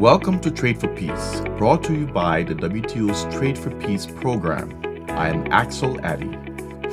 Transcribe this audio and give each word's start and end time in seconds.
Welcome 0.00 0.40
to 0.40 0.50
Trade 0.50 0.80
for 0.80 0.88
Peace, 0.88 1.42
brought 1.58 1.82
to 1.84 1.92
you 1.92 2.06
by 2.06 2.42
the 2.42 2.54
WTO's 2.54 3.30
Trade 3.36 3.58
for 3.58 3.70
Peace 3.82 4.06
program. 4.06 5.04
I 5.10 5.28
am 5.28 5.46
Axel 5.52 6.00
Addy, 6.00 6.38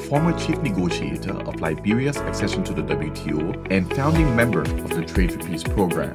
former 0.10 0.38
chief 0.38 0.57
negotiator 0.57 1.32
of 1.32 1.62
Liberia's 1.62 2.18
accession 2.18 2.66
to 2.66 2.73
the 2.73 2.82
WTO 2.82 3.66
and 3.71 3.89
founding 3.96 4.36
member 4.36 4.64
of 4.64 4.89
the 4.89 5.05
Trade 5.05 5.32
for 5.32 5.39
Peace 5.39 5.64
program. 5.64 6.12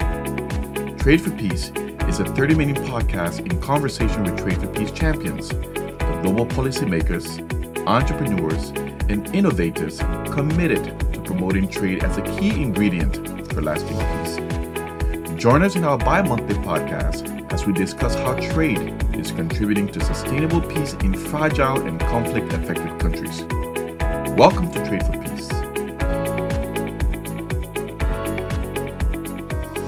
Trade 0.98 1.22
for 1.22 1.30
Peace 1.30 1.72
is 2.08 2.20
a 2.20 2.26
30 2.26 2.56
minute 2.56 2.76
podcast 2.82 3.40
in 3.40 3.59
conversation 3.62 4.24
with 4.24 4.38
Trade 4.38 4.61
for 4.61 4.66
Peace 4.66 4.90
champions, 4.90 5.48
the 5.48 6.20
global 6.22 6.45
policymakers, 6.45 7.40
entrepreneurs, 7.86 8.68
and 9.09 9.34
innovators 9.34 10.00
committed 10.30 10.84
to 11.14 11.22
promoting 11.22 11.68
trade 11.68 12.04
as 12.04 12.18
a 12.18 12.22
key 12.38 12.50
ingredient 12.61 13.16
for 13.50 13.62
lasting 13.62 13.96
peace. 13.96 14.51
Join 15.42 15.64
us 15.64 15.74
in 15.74 15.82
our 15.82 15.98
bi 15.98 16.22
monthly 16.22 16.54
podcast 16.54 17.52
as 17.52 17.66
we 17.66 17.72
discuss 17.72 18.14
how 18.14 18.34
trade 18.52 18.78
is 19.16 19.32
contributing 19.32 19.88
to 19.88 20.00
sustainable 20.00 20.60
peace 20.60 20.92
in 21.02 21.14
fragile 21.14 21.84
and 21.84 21.98
conflict 21.98 22.52
affected 22.52 23.00
countries. 23.00 23.42
Welcome 24.36 24.70
to 24.70 24.86
Trade 24.86 25.02
for 25.02 25.18
Peace. 25.18 25.48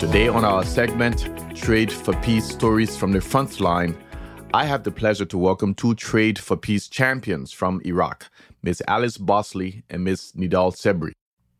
Today, 0.01 0.27
on 0.27 0.45
our 0.45 0.65
segment, 0.65 1.29
Trade 1.57 1.93
for 1.93 2.15
Peace 2.15 2.49
Stories 2.49 2.97
from 2.97 3.13
the 3.13 3.21
Front 3.21 3.61
Line, 3.61 3.97
I 4.53 4.65
have 4.65 4.83
the 4.83 4.91
pleasure 4.91 5.27
to 5.27 5.39
welcome 5.39 5.73
two 5.73 5.95
Trade 5.95 6.37
for 6.37 6.57
Peace 6.57 6.89
champions 6.89 7.53
from 7.53 7.81
Iraq, 7.85 8.29
Ms. 8.65 8.83
Alice 8.89 9.19
Bosley 9.19 9.85
and 9.89 10.03
Ms. 10.03 10.33
Nidhal 10.37 10.75
Sebri. 10.75 11.13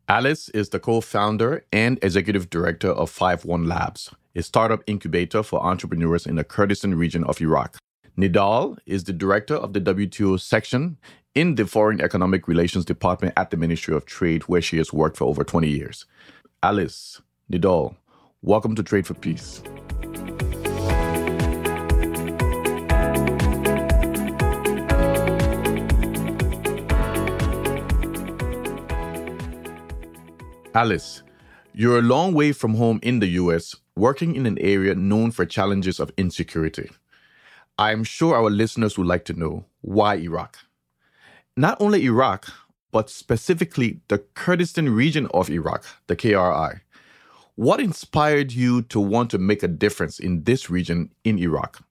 Alice 0.07 0.49
is 0.49 0.69
the 0.69 0.79
co 0.79 1.01
founder 1.01 1.65
and 1.73 1.97
executive 2.03 2.51
director 2.51 2.89
of 2.89 3.09
Five 3.09 3.43
One 3.43 3.65
Labs, 3.65 4.13
a 4.35 4.43
startup 4.43 4.83
incubator 4.85 5.41
for 5.41 5.63
entrepreneurs 5.65 6.27
in 6.27 6.35
the 6.35 6.43
Kurdistan 6.43 6.93
region 6.93 7.23
of 7.23 7.41
Iraq. 7.41 7.77
Nidhal 8.15 8.77
is 8.85 9.05
the 9.05 9.13
director 9.13 9.55
of 9.55 9.73
the 9.73 9.81
WTO 9.81 10.39
section 10.39 10.97
in 11.33 11.55
the 11.55 11.65
Foreign 11.65 11.99
Economic 12.01 12.47
Relations 12.47 12.85
Department 12.85 13.33
at 13.35 13.49
the 13.49 13.57
Ministry 13.57 13.95
of 13.95 14.05
Trade, 14.05 14.43
where 14.43 14.61
she 14.61 14.77
has 14.77 14.93
worked 14.93 15.17
for 15.17 15.23
over 15.23 15.43
20 15.43 15.67
years. 15.67 16.05
Alice, 16.61 17.19
Nidhal, 17.51 17.95
welcome 18.43 18.75
to 18.75 18.83
Trade 18.83 19.07
for 19.07 19.15
Peace. 19.15 19.63
Alice, 30.75 31.23
you're 31.73 31.99
a 31.99 32.01
long 32.01 32.33
way 32.33 32.51
from 32.51 32.73
home 32.73 32.99
in 33.01 33.19
the 33.19 33.29
US, 33.39 33.77
working 33.95 34.35
in 34.35 34.45
an 34.45 34.57
area 34.59 34.93
known 34.93 35.31
for 35.31 35.45
challenges 35.45 36.01
of 36.01 36.11
insecurity. 36.17 36.89
I'm 37.77 38.03
sure 38.03 38.35
our 38.35 38.49
listeners 38.49 38.97
would 38.97 39.07
like 39.07 39.23
to 39.25 39.39
know 39.39 39.63
why 39.79 40.15
Iraq? 40.15 40.57
Not 41.55 41.79
only 41.79 42.03
Iraq, 42.03 42.51
but 42.91 43.09
specifically 43.09 44.01
the 44.09 44.17
Kurdistan 44.17 44.89
region 44.89 45.27
of 45.33 45.49
Iraq, 45.49 45.85
the 46.07 46.15
KRI. 46.17 46.81
What 47.55 47.79
inspired 47.79 48.51
you 48.51 48.81
to 48.81 48.99
want 48.99 49.31
to 49.31 49.37
make 49.37 49.63
a 49.63 49.69
difference 49.69 50.19
in 50.19 50.43
this 50.43 50.69
region 50.69 51.09
in 51.23 51.39
Iraq? 51.39 51.85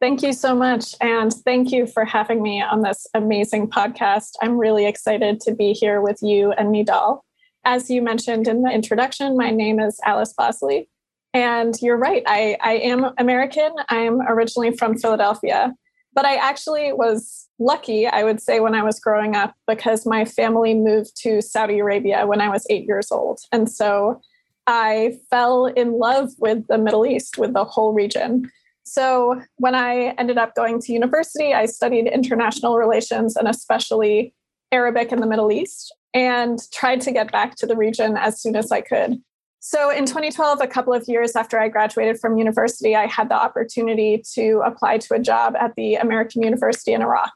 Thank 0.00 0.22
you 0.22 0.34
so 0.34 0.54
much. 0.54 0.94
And 1.00 1.32
thank 1.32 1.72
you 1.72 1.88
for 1.88 2.04
having 2.04 2.42
me 2.44 2.62
on 2.62 2.82
this 2.82 3.08
amazing 3.12 3.70
podcast. 3.70 4.34
I'm 4.40 4.56
really 4.56 4.86
excited 4.86 5.40
to 5.40 5.52
be 5.52 5.72
here 5.72 6.00
with 6.00 6.22
you 6.22 6.52
and 6.52 6.72
Nidhal. 6.72 7.22
As 7.64 7.90
you 7.90 8.00
mentioned 8.02 8.48
in 8.48 8.62
the 8.62 8.70
introduction, 8.70 9.36
my 9.36 9.50
name 9.50 9.80
is 9.80 10.00
Alice 10.04 10.32
Bosley. 10.32 10.88
And 11.32 11.74
you're 11.80 11.98
right, 11.98 12.22
I, 12.26 12.56
I 12.60 12.72
am 12.74 13.12
American. 13.18 13.70
I'm 13.88 14.20
originally 14.22 14.76
from 14.76 14.96
Philadelphia. 14.96 15.74
But 16.12 16.24
I 16.24 16.36
actually 16.36 16.92
was 16.92 17.48
lucky, 17.60 18.06
I 18.08 18.24
would 18.24 18.40
say, 18.40 18.58
when 18.58 18.74
I 18.74 18.82
was 18.82 18.98
growing 18.98 19.36
up 19.36 19.54
because 19.68 20.04
my 20.06 20.24
family 20.24 20.74
moved 20.74 21.12
to 21.22 21.40
Saudi 21.40 21.78
Arabia 21.78 22.26
when 22.26 22.40
I 22.40 22.48
was 22.48 22.66
eight 22.68 22.84
years 22.84 23.12
old. 23.12 23.40
And 23.52 23.70
so 23.70 24.20
I 24.66 25.18
fell 25.30 25.66
in 25.66 25.98
love 25.98 26.30
with 26.38 26.66
the 26.66 26.78
Middle 26.78 27.06
East, 27.06 27.38
with 27.38 27.52
the 27.52 27.64
whole 27.64 27.92
region. 27.92 28.50
So 28.82 29.40
when 29.58 29.76
I 29.76 30.14
ended 30.18 30.36
up 30.36 30.56
going 30.56 30.80
to 30.80 30.92
university, 30.92 31.54
I 31.54 31.66
studied 31.66 32.08
international 32.08 32.76
relations 32.76 33.36
and 33.36 33.46
especially 33.46 34.34
Arabic 34.72 35.12
in 35.12 35.20
the 35.20 35.26
Middle 35.26 35.52
East 35.52 35.94
and 36.14 36.58
tried 36.72 37.00
to 37.02 37.12
get 37.12 37.30
back 37.30 37.56
to 37.56 37.66
the 37.66 37.76
region 37.76 38.16
as 38.16 38.40
soon 38.40 38.56
as 38.56 38.72
I 38.72 38.80
could. 38.80 39.20
So 39.60 39.90
in 39.90 40.06
2012, 40.06 40.60
a 40.60 40.66
couple 40.66 40.94
of 40.94 41.04
years 41.06 41.36
after 41.36 41.60
I 41.60 41.68
graduated 41.68 42.18
from 42.18 42.38
university, 42.38 42.96
I 42.96 43.06
had 43.06 43.28
the 43.28 43.34
opportunity 43.34 44.22
to 44.34 44.62
apply 44.64 44.98
to 44.98 45.14
a 45.14 45.18
job 45.18 45.54
at 45.60 45.74
the 45.76 45.96
American 45.96 46.42
University 46.42 46.94
in 46.94 47.02
Iraq. 47.02 47.32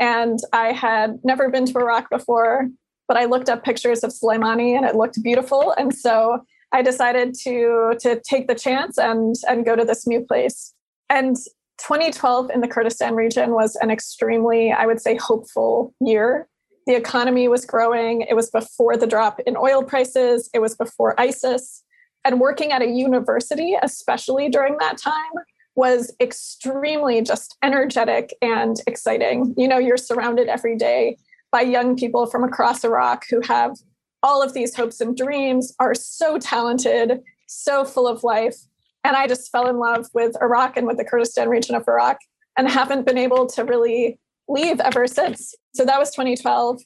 And 0.00 0.38
I 0.52 0.72
had 0.72 1.20
never 1.22 1.48
been 1.48 1.66
to 1.66 1.78
Iraq 1.78 2.10
before, 2.10 2.68
but 3.06 3.16
I 3.16 3.26
looked 3.26 3.48
up 3.48 3.64
pictures 3.64 4.02
of 4.02 4.10
Sulaimani 4.10 4.76
and 4.76 4.84
it 4.84 4.96
looked 4.96 5.22
beautiful. 5.22 5.72
And 5.78 5.94
so 5.94 6.40
I 6.72 6.82
decided 6.82 7.34
to, 7.42 7.94
to 8.00 8.20
take 8.20 8.48
the 8.48 8.54
chance 8.54 8.98
and, 8.98 9.36
and 9.48 9.64
go 9.64 9.76
to 9.76 9.84
this 9.84 10.06
new 10.06 10.20
place. 10.20 10.74
And 11.08 11.36
2012 11.78 12.50
in 12.50 12.60
the 12.60 12.68
Kurdistan 12.68 13.14
region 13.14 13.52
was 13.52 13.76
an 13.76 13.90
extremely, 13.90 14.72
I 14.72 14.84
would 14.84 15.00
say, 15.00 15.16
hopeful 15.16 15.94
year 16.00 16.48
the 16.88 16.96
economy 16.96 17.48
was 17.48 17.66
growing. 17.66 18.22
It 18.22 18.34
was 18.34 18.50
before 18.50 18.96
the 18.96 19.06
drop 19.06 19.40
in 19.40 19.58
oil 19.58 19.82
prices, 19.84 20.48
it 20.54 20.60
was 20.60 20.74
before 20.74 21.20
ISIS. 21.20 21.84
And 22.24 22.40
working 22.40 22.72
at 22.72 22.80
a 22.80 22.88
university, 22.88 23.76
especially 23.80 24.48
during 24.48 24.78
that 24.78 24.96
time, 24.96 25.44
was 25.76 26.12
extremely 26.18 27.20
just 27.20 27.56
energetic 27.62 28.34
and 28.40 28.80
exciting. 28.86 29.54
You 29.58 29.68
know, 29.68 29.76
you're 29.76 29.98
surrounded 29.98 30.48
every 30.48 30.76
day 30.76 31.18
by 31.52 31.60
young 31.60 31.94
people 31.94 32.26
from 32.26 32.42
across 32.42 32.82
Iraq 32.84 33.26
who 33.28 33.42
have 33.42 33.76
all 34.22 34.42
of 34.42 34.54
these 34.54 34.74
hopes 34.74 35.00
and 35.00 35.14
dreams, 35.14 35.74
are 35.78 35.94
so 35.94 36.38
talented, 36.38 37.20
so 37.46 37.84
full 37.84 38.08
of 38.08 38.24
life. 38.24 38.56
And 39.04 39.14
I 39.14 39.26
just 39.26 39.52
fell 39.52 39.68
in 39.68 39.76
love 39.76 40.06
with 40.14 40.36
Iraq 40.40 40.78
and 40.78 40.86
with 40.86 40.96
the 40.96 41.04
Kurdistan 41.04 41.50
region 41.50 41.74
of 41.74 41.86
Iraq 41.86 42.16
and 42.56 42.66
haven't 42.66 43.04
been 43.04 43.18
able 43.18 43.46
to 43.46 43.64
really 43.64 44.18
leave 44.48 44.80
ever 44.80 45.06
since. 45.06 45.54
So 45.74 45.84
that 45.84 45.98
was 45.98 46.10
2012. 46.10 46.80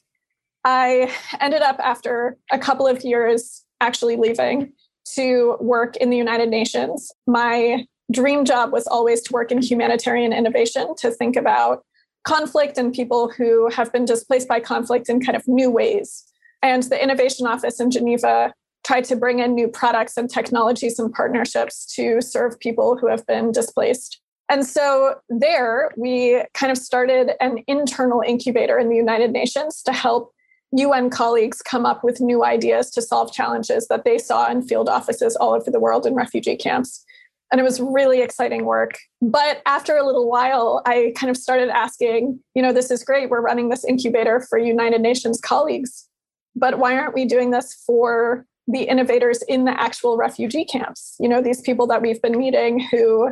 I 0.65 1.11
ended 1.39 1.61
up 1.61 1.79
after 1.79 2.37
a 2.51 2.59
couple 2.59 2.87
of 2.87 3.03
years 3.03 3.63
actually 3.81 4.15
leaving 4.15 4.73
to 5.15 5.57
work 5.59 5.97
in 5.97 6.09
the 6.09 6.17
United 6.17 6.49
Nations. 6.49 7.11
My 7.27 7.85
dream 8.11 8.45
job 8.45 8.71
was 8.71 8.87
always 8.87 9.21
to 9.23 9.33
work 9.33 9.51
in 9.51 9.61
humanitarian 9.61 10.31
innovation, 10.33 10.95
to 10.97 11.11
think 11.11 11.35
about 11.35 11.83
conflict 12.23 12.77
and 12.77 12.93
people 12.93 13.29
who 13.29 13.69
have 13.69 13.91
been 13.91 14.05
displaced 14.05 14.47
by 14.47 14.59
conflict 14.59 15.09
in 15.09 15.19
kind 15.19 15.35
of 15.35 15.47
new 15.47 15.69
ways. 15.69 16.23
And 16.61 16.83
the 16.83 17.01
Innovation 17.01 17.45
Office 17.45 17.79
in 17.81 17.91
Geneva 17.91 18.53
tried 18.85 19.03
to 19.05 19.15
bring 19.15 19.39
in 19.39 19.55
new 19.55 19.67
products 19.67 20.15
and 20.17 20.29
technologies 20.29 20.99
and 20.99 21.11
partnerships 21.11 21.85
to 21.95 22.21
serve 22.21 22.59
people 22.59 22.97
who 22.97 23.07
have 23.07 23.25
been 23.25 23.51
displaced. 23.51 24.21
And 24.49 24.65
so 24.65 25.15
there 25.29 25.91
we 25.97 26.43
kind 26.53 26.71
of 26.71 26.77
started 26.77 27.31
an 27.39 27.63
internal 27.67 28.21
incubator 28.25 28.77
in 28.77 28.89
the 28.89 28.95
United 28.95 29.31
Nations 29.31 29.81
to 29.83 29.93
help 29.93 30.33
UN 30.75 31.09
colleagues 31.09 31.61
come 31.61 31.85
up 31.85 32.03
with 32.03 32.19
new 32.19 32.43
ideas 32.43 32.89
to 32.91 33.01
solve 33.01 33.31
challenges 33.31 33.87
that 33.87 34.05
they 34.05 34.17
saw 34.17 34.49
in 34.49 34.63
field 34.63 34.89
offices 34.89 35.35
all 35.35 35.53
over 35.53 35.69
the 35.69 35.79
world 35.79 36.05
in 36.05 36.15
refugee 36.15 36.55
camps. 36.55 37.05
And 37.51 37.61
it 37.61 37.63
was 37.63 37.79
really 37.79 38.21
exciting 38.21 38.65
work. 38.65 38.97
But 39.21 39.61
after 39.67 39.95
a 39.95 40.03
little 40.03 40.27
while, 40.27 40.81
I 40.87 41.13
kind 41.15 41.29
of 41.29 41.37
started 41.37 41.69
asking, 41.69 42.39
you 42.55 42.63
know, 42.63 42.73
this 42.73 42.89
is 42.89 43.03
great. 43.03 43.29
We're 43.29 43.41
running 43.41 43.69
this 43.69 43.85
incubator 43.85 44.41
for 44.49 44.57
United 44.57 45.01
Nations 45.01 45.39
colleagues, 45.39 46.09
but 46.55 46.79
why 46.79 46.97
aren't 46.97 47.13
we 47.13 47.25
doing 47.25 47.51
this 47.51 47.73
for 47.85 48.45
the 48.67 48.83
innovators 48.83 49.43
in 49.43 49.65
the 49.65 49.79
actual 49.79 50.17
refugee 50.17 50.65
camps? 50.65 51.15
You 51.19 51.29
know, 51.29 51.41
these 51.41 51.61
people 51.61 51.85
that 51.87 52.01
we've 52.01 52.21
been 52.21 52.37
meeting 52.37 52.79
who 52.79 53.29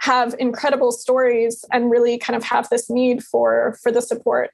have 0.00 0.34
incredible 0.38 0.92
stories 0.92 1.64
and 1.72 1.90
really 1.90 2.18
kind 2.18 2.36
of 2.36 2.42
have 2.44 2.68
this 2.68 2.90
need 2.90 3.22
for 3.22 3.78
for 3.82 3.92
the 3.92 4.02
support. 4.02 4.50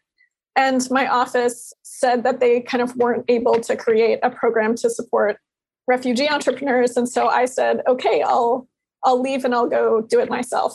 And 0.57 0.87
my 0.91 1.07
office 1.07 1.73
said 1.83 2.25
that 2.25 2.41
they 2.41 2.61
kind 2.61 2.83
of 2.83 2.95
weren't 2.97 3.25
able 3.29 3.61
to 3.61 3.77
create 3.77 4.19
a 4.23 4.31
program 4.31 4.75
to 4.77 4.91
support 4.91 5.39
refugee 5.87 6.29
entrepreneurs. 6.29 6.97
And 6.97 7.09
so 7.09 7.29
i 7.29 7.45
said 7.45 7.83
okay 7.87 8.23
i'll 8.23 8.69
i'll 9.05 9.21
leave 9.21 9.45
and 9.45 9.55
i'll 9.55 9.69
go 9.69 10.01
do 10.01 10.21
it 10.21 10.29
myself. 10.29 10.75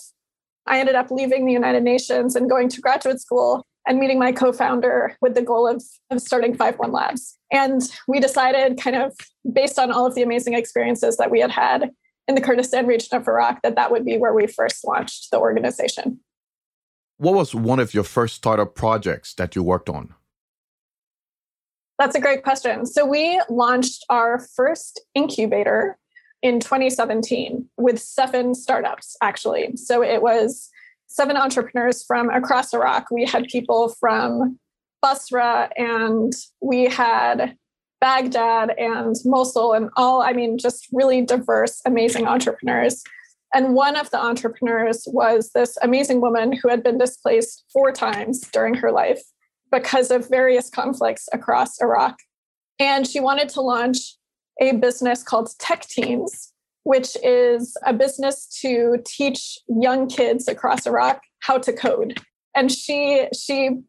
I 0.65 0.79
ended 0.79 0.95
up 0.95 1.11
leaving 1.11 1.45
the 1.45 1.53
united 1.53 1.83
nations 1.83 2.35
and 2.35 2.49
going 2.49 2.69
to 2.69 2.81
graduate 2.81 3.19
school 3.19 3.65
and 3.87 3.99
meeting 3.99 4.19
my 4.19 4.31
co-founder 4.31 5.17
with 5.21 5.35
the 5.35 5.41
goal 5.41 5.67
of, 5.67 5.83
of 6.09 6.21
starting 6.21 6.55
Five 6.55 6.79
One 6.79 6.91
Labs. 6.91 7.37
And 7.51 7.81
we 8.07 8.19
decided 8.19 8.79
kind 8.79 8.95
of 8.95 9.13
based 9.51 9.77
on 9.77 9.91
all 9.91 10.05
of 10.05 10.15
the 10.15 10.23
amazing 10.23 10.53
experiences 10.53 11.17
that 11.17 11.31
we 11.31 11.39
had 11.41 11.51
had 11.51 11.91
in 12.27 12.35
the 12.35 12.41
Kurdistan 12.41 12.87
region 12.87 13.17
of 13.17 13.27
Iraq 13.27 13.61
that 13.63 13.75
that 13.75 13.91
would 13.91 14.05
be 14.05 14.17
where 14.17 14.33
we 14.33 14.47
first 14.47 14.85
launched 14.85 15.29
the 15.31 15.39
organization. 15.39 16.19
What 17.17 17.35
was 17.35 17.53
one 17.53 17.79
of 17.79 17.93
your 17.93 18.03
first 18.03 18.35
startup 18.35 18.75
projects 18.75 19.33
that 19.35 19.55
you 19.55 19.63
worked 19.63 19.89
on? 19.89 20.13
That's 21.99 22.15
a 22.15 22.21
great 22.21 22.43
question. 22.43 22.85
So 22.85 23.05
we 23.05 23.41
launched 23.49 24.03
our 24.09 24.39
first 24.55 25.01
incubator 25.13 25.97
in 26.41 26.59
2017 26.59 27.69
with 27.77 28.01
seven 28.01 28.55
startups, 28.55 29.15
actually. 29.21 29.77
So 29.77 30.03
it 30.03 30.21
was 30.21 30.69
seven 31.07 31.37
entrepreneurs 31.37 32.03
from 32.03 32.29
across 32.29 32.73
Iraq. 32.73 33.11
We 33.11 33.25
had 33.25 33.47
people 33.47 33.89
from 33.99 34.59
Basra 35.01 35.69
and 35.77 36.33
we 36.61 36.85
had 36.85 37.55
Baghdad 38.03 38.71
and 38.77 39.15
Mosul 39.23 39.71
and 39.71 39.89
all, 39.95 40.21
I 40.21 40.33
mean, 40.33 40.57
just 40.57 40.89
really 40.91 41.21
diverse, 41.21 41.79
amazing 41.85 42.27
entrepreneurs. 42.27 43.01
And 43.53 43.75
one 43.75 43.95
of 43.95 44.11
the 44.11 44.21
entrepreneurs 44.21 45.07
was 45.07 45.51
this 45.55 45.77
amazing 45.81 46.19
woman 46.19 46.51
who 46.51 46.67
had 46.67 46.83
been 46.83 46.97
displaced 46.97 47.63
four 47.71 47.93
times 47.93 48.41
during 48.51 48.73
her 48.73 48.91
life 48.91 49.21
because 49.71 50.11
of 50.11 50.27
various 50.27 50.69
conflicts 50.69 51.29
across 51.31 51.81
Iraq. 51.81 52.17
And 52.77 53.07
she 53.07 53.21
wanted 53.21 53.47
to 53.49 53.61
launch 53.61 54.17
a 54.59 54.73
business 54.73 55.23
called 55.23 55.51
Tech 55.57 55.87
Teams, 55.87 56.51
which 56.83 57.15
is 57.23 57.77
a 57.85 57.93
business 57.93 58.49
to 58.63 58.97
teach 59.05 59.57
young 59.69 60.09
kids 60.09 60.49
across 60.49 60.85
Iraq 60.85 61.21
how 61.39 61.57
to 61.57 61.71
code. 61.71 62.19
And 62.53 62.69
she 62.69 63.29
she 63.33 63.79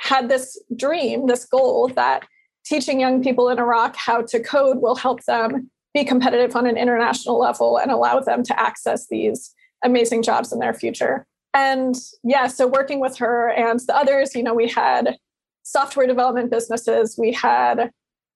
had 0.00 0.28
this 0.28 0.62
dream, 0.76 1.26
this 1.26 1.46
goal 1.46 1.88
that 1.96 2.24
teaching 2.64 3.00
young 3.00 3.22
people 3.22 3.48
in 3.48 3.58
Iraq 3.58 3.96
how 3.96 4.22
to 4.22 4.40
code 4.40 4.80
will 4.80 4.94
help 4.94 5.24
them 5.24 5.70
be 5.94 6.04
competitive 6.04 6.56
on 6.56 6.66
an 6.66 6.76
international 6.76 7.38
level 7.38 7.78
and 7.78 7.90
allow 7.90 8.20
them 8.20 8.42
to 8.42 8.60
access 8.60 9.08
these 9.08 9.54
amazing 9.84 10.22
jobs 10.22 10.52
in 10.52 10.58
their 10.58 10.72
future. 10.72 11.26
And 11.54 11.96
yeah, 12.24 12.46
so 12.46 12.66
working 12.66 13.00
with 13.00 13.16
her 13.18 13.50
and 13.50 13.80
the 13.80 13.96
others, 13.96 14.34
you 14.34 14.42
know, 14.42 14.54
we 14.54 14.68
had 14.68 15.16
software 15.64 16.06
development 16.06 16.50
businesses, 16.50 17.16
we 17.18 17.32
had 17.32 17.90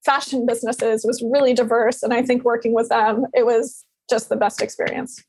fashion 0.05 0.45
businesses, 0.45 1.03
it 1.03 1.07
was 1.07 1.23
really 1.23 1.53
diverse. 1.53 2.03
And 2.03 2.13
I 2.13 2.21
think 2.21 2.43
working 2.43 2.73
with 2.73 2.89
them, 2.89 3.25
it 3.33 3.45
was 3.45 3.83
just 4.09 4.29
the 4.29 4.35
best 4.35 4.61
experience. 4.61 5.23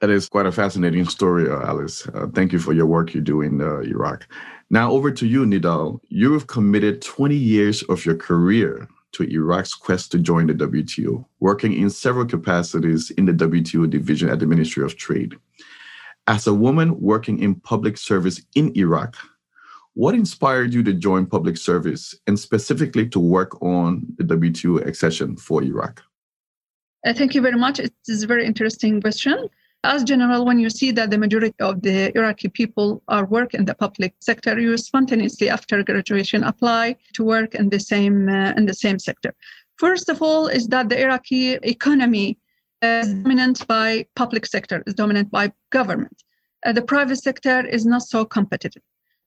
That 0.00 0.08
is 0.08 0.30
quite 0.30 0.46
a 0.46 0.52
fascinating 0.52 1.04
story, 1.04 1.50
uh, 1.50 1.60
Alice. 1.66 2.08
Uh, 2.08 2.26
thank 2.34 2.52
you 2.52 2.58
for 2.58 2.72
your 2.72 2.86
work 2.86 3.12
you 3.12 3.20
do 3.20 3.42
in 3.42 3.60
uh, 3.60 3.80
Iraq. 3.80 4.26
Now, 4.70 4.90
over 4.90 5.10
to 5.10 5.26
you, 5.26 5.44
Nidhal. 5.44 6.00
You 6.08 6.32
have 6.32 6.46
committed 6.46 7.02
20 7.02 7.34
years 7.34 7.82
of 7.84 8.06
your 8.06 8.14
career 8.14 8.88
to 9.12 9.24
Iraq's 9.24 9.74
quest 9.74 10.10
to 10.12 10.18
join 10.18 10.46
the 10.46 10.54
WTO, 10.54 11.24
working 11.40 11.74
in 11.74 11.90
several 11.90 12.24
capacities 12.24 13.10
in 13.10 13.26
the 13.26 13.32
WTO 13.32 13.90
division 13.90 14.30
at 14.30 14.38
the 14.38 14.46
Ministry 14.46 14.82
of 14.84 14.96
Trade. 14.96 15.34
As 16.26 16.46
a 16.46 16.54
woman 16.54 16.98
working 16.98 17.38
in 17.42 17.56
public 17.56 17.98
service 17.98 18.40
in 18.54 18.74
Iraq, 18.78 19.16
what 19.94 20.14
inspired 20.14 20.72
you 20.72 20.82
to 20.84 20.94
join 20.94 21.26
public 21.26 21.58
service 21.58 22.14
and 22.26 22.38
specifically 22.38 23.06
to 23.08 23.18
work 23.18 23.60
on 23.60 24.06
the 24.16 24.24
WTO 24.24 24.86
accession 24.86 25.36
for 25.36 25.62
Iraq? 25.62 26.02
Uh, 27.04 27.12
thank 27.12 27.34
you 27.34 27.42
very 27.42 27.58
much. 27.58 27.80
It 27.80 27.92
is 28.08 28.22
a 28.22 28.26
very 28.26 28.46
interesting 28.46 29.00
question. 29.00 29.50
As 29.82 30.04
general, 30.04 30.44
when 30.44 30.58
you 30.58 30.68
see 30.68 30.90
that 30.92 31.10
the 31.10 31.16
majority 31.16 31.54
of 31.60 31.80
the 31.80 32.14
Iraqi 32.14 32.48
people 32.48 33.02
are 33.08 33.24
work 33.24 33.54
in 33.54 33.64
the 33.64 33.74
public 33.74 34.14
sector, 34.20 34.60
you 34.60 34.76
spontaneously 34.76 35.48
after 35.48 35.82
graduation 35.82 36.44
apply 36.44 36.96
to 37.14 37.24
work 37.24 37.54
in 37.54 37.70
the 37.70 37.80
same 37.80 38.28
uh, 38.28 38.52
in 38.58 38.66
the 38.66 38.74
same 38.74 38.98
sector. 38.98 39.32
First 39.78 40.10
of 40.10 40.20
all, 40.20 40.48
is 40.48 40.68
that 40.68 40.90
the 40.90 41.00
Iraqi 41.00 41.52
economy 41.62 42.36
is 42.82 43.08
dominant 43.14 43.66
by 43.66 44.06
public 44.16 44.44
sector, 44.44 44.82
is 44.86 44.94
dominant 44.94 45.30
by 45.30 45.50
government. 45.70 46.24
Uh, 46.66 46.72
the 46.72 46.82
private 46.82 47.16
sector 47.16 47.66
is 47.66 47.86
not 47.86 48.02
so 48.02 48.26
competitive. 48.26 48.82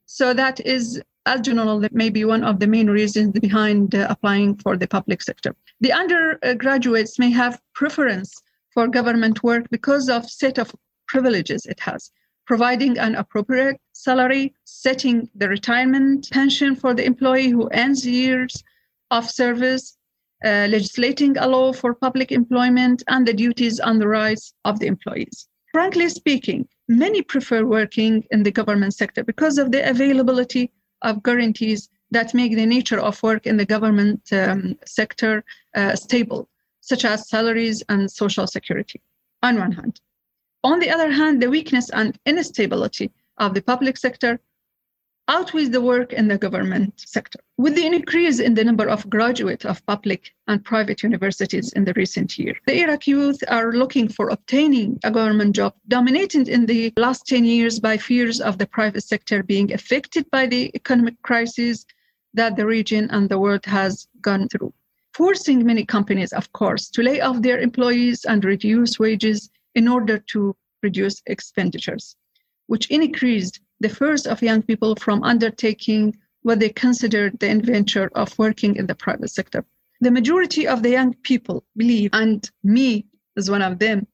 So 0.06 0.34
that 0.36 0.60
is, 0.60 1.02
as 1.26 1.42
general, 1.42 1.80
that 1.80 1.94
may 1.94 2.12
be 2.12 2.26
one 2.26 2.44
of 2.44 2.60
the 2.60 2.68
main 2.68 2.90
reasons 2.92 3.32
behind 3.40 3.96
uh, 3.96 4.06
applying 4.08 4.58
for 4.58 4.78
the 4.78 4.88
public 4.88 5.24
sector. 5.24 5.56
The 5.82 5.94
undergraduates 5.94 7.18
may 7.18 7.32
have 7.32 7.60
preference 7.74 8.43
for 8.74 8.88
government 8.88 9.44
work 9.44 9.70
because 9.70 10.10
of 10.10 10.30
set 10.30 10.58
of 10.58 10.74
privileges 11.08 11.66
it 11.66 11.80
has. 11.80 12.12
Providing 12.46 12.98
an 12.98 13.16
appropriate 13.16 13.80
salary 13.94 14.54
setting 14.66 15.30
the 15.36 15.48
retirement 15.48 16.30
pension 16.32 16.76
for 16.76 16.94
the 16.94 17.06
employee 17.06 17.50
who 17.50 17.68
ends 17.68 18.06
years 18.06 18.64
of 19.12 19.30
service 19.30 19.98
uh, 20.44 20.68
legislating 20.70 21.38
a 21.38 21.48
law 21.48 21.72
for 21.72 21.94
public 21.94 22.32
employment 22.32 23.02
and 23.08 23.26
the 23.26 23.34
duties 23.34 23.80
and 23.80 24.02
the 24.02 24.08
rights 24.08 24.54
of 24.66 24.80
the 24.80 24.88
employees. 24.88 25.48
Frankly 25.72 26.10
speaking 26.10 26.68
many 26.90 27.22
prefer 27.22 27.66
working 27.66 28.26
in 28.32 28.44
the 28.44 28.52
government 28.52 28.94
sector 28.94 29.24
because 29.24 29.58
of 29.58 29.72
the 29.72 29.88
availability 29.90 30.70
of 31.02 31.24
guarantees 31.24 31.90
that 32.12 32.34
make 32.34 32.56
the 32.56 32.66
nature 32.66 33.00
of 33.00 33.22
work 33.24 33.48
in 33.48 33.58
the 33.58 33.66
government 33.66 34.22
um, 34.34 34.78
sector 34.86 35.44
uh, 35.76 35.96
stable, 35.96 36.48
such 36.84 37.06
as 37.06 37.30
salaries 37.30 37.82
and 37.88 38.12
social 38.12 38.46
security, 38.46 39.00
on 39.42 39.58
one 39.58 39.72
hand. 39.72 40.02
On 40.66 40.80
the 40.80 40.90
other 40.90 41.12
hand, 41.12 41.42
the 41.42 41.50
weakness 41.50 41.90
and 41.90 42.20
instability 42.26 43.10
of 43.38 43.54
the 43.54 43.62
public 43.62 43.96
sector 43.98 44.40
outweighs 45.30 45.70
the 45.70 45.80
work 45.80 46.12
in 46.12 46.28
the 46.28 46.38
government 46.38 46.94
sector. 46.98 47.40
With 47.58 47.76
the 47.76 47.86
increase 47.86 48.40
in 48.40 48.54
the 48.56 48.66
number 48.66 48.90
of 48.90 49.10
graduates 49.10 49.64
of 49.64 49.86
public 49.86 50.34
and 50.48 50.66
private 50.66 51.02
universities 51.04 51.72
in 51.72 51.86
the 51.86 51.94
recent 51.94 52.38
year, 52.38 52.56
the 52.68 52.82
Iraqi 52.82 53.12
youth 53.12 53.42
are 53.48 53.72
looking 53.72 54.10
for 54.10 54.28
obtaining 54.28 55.00
a 55.06 55.12
government 55.12 55.56
job 55.56 55.74
dominated 55.88 56.50
in 56.50 56.66
the 56.66 56.92
last 56.98 57.26
10 57.28 57.46
years 57.46 57.80
by 57.80 57.96
fears 57.96 58.42
of 58.42 58.58
the 58.58 58.68
private 58.68 59.04
sector 59.04 59.42
being 59.42 59.72
affected 59.72 60.30
by 60.32 60.46
the 60.46 60.70
economic 60.76 61.22
crisis 61.22 61.86
that 62.34 62.58
the 62.58 62.66
region 62.66 63.10
and 63.12 63.30
the 63.30 63.40
world 63.40 63.66
has 63.66 64.08
gone 64.20 64.50
through, 64.50 64.74
forcing 65.14 65.66
many 65.66 65.86
companies, 65.86 66.34
of 66.34 66.52
course, 66.54 66.90
to 66.90 67.04
lay 67.04 67.22
off 67.22 67.42
their 67.42 67.60
employees 67.60 68.26
and 68.26 68.44
reduce 68.44 69.00
wages 69.00 69.50
in 69.76 69.88
order 69.88 70.18
to 70.18 70.56
reduce 70.82 71.22
expenditures, 71.28 72.16
which 72.68 72.90
increased 72.90 73.60
the 73.80 73.90
first 73.90 74.28
of 74.28 74.42
young 74.42 74.62
people 74.62 74.96
from 74.96 75.24
undertaking 75.24 76.16
what 76.42 76.60
they 76.60 76.70
considered 76.70 77.40
the 77.40 77.50
adventure 77.50 78.10
of 78.16 78.38
working 78.38 78.76
in 78.76 78.88
the 78.88 78.96
private 78.96 79.30
sector. 79.30 79.66
The 80.02 80.12
majority 80.12 80.68
of 80.68 80.84
the 80.84 80.90
young 80.90 81.14
people 81.24 81.64
believe, 81.78 82.10
and 82.14 82.50
me 82.64 83.06
as 83.38 83.50
one 83.50 83.62
of 83.62 83.80
them, 83.80 84.08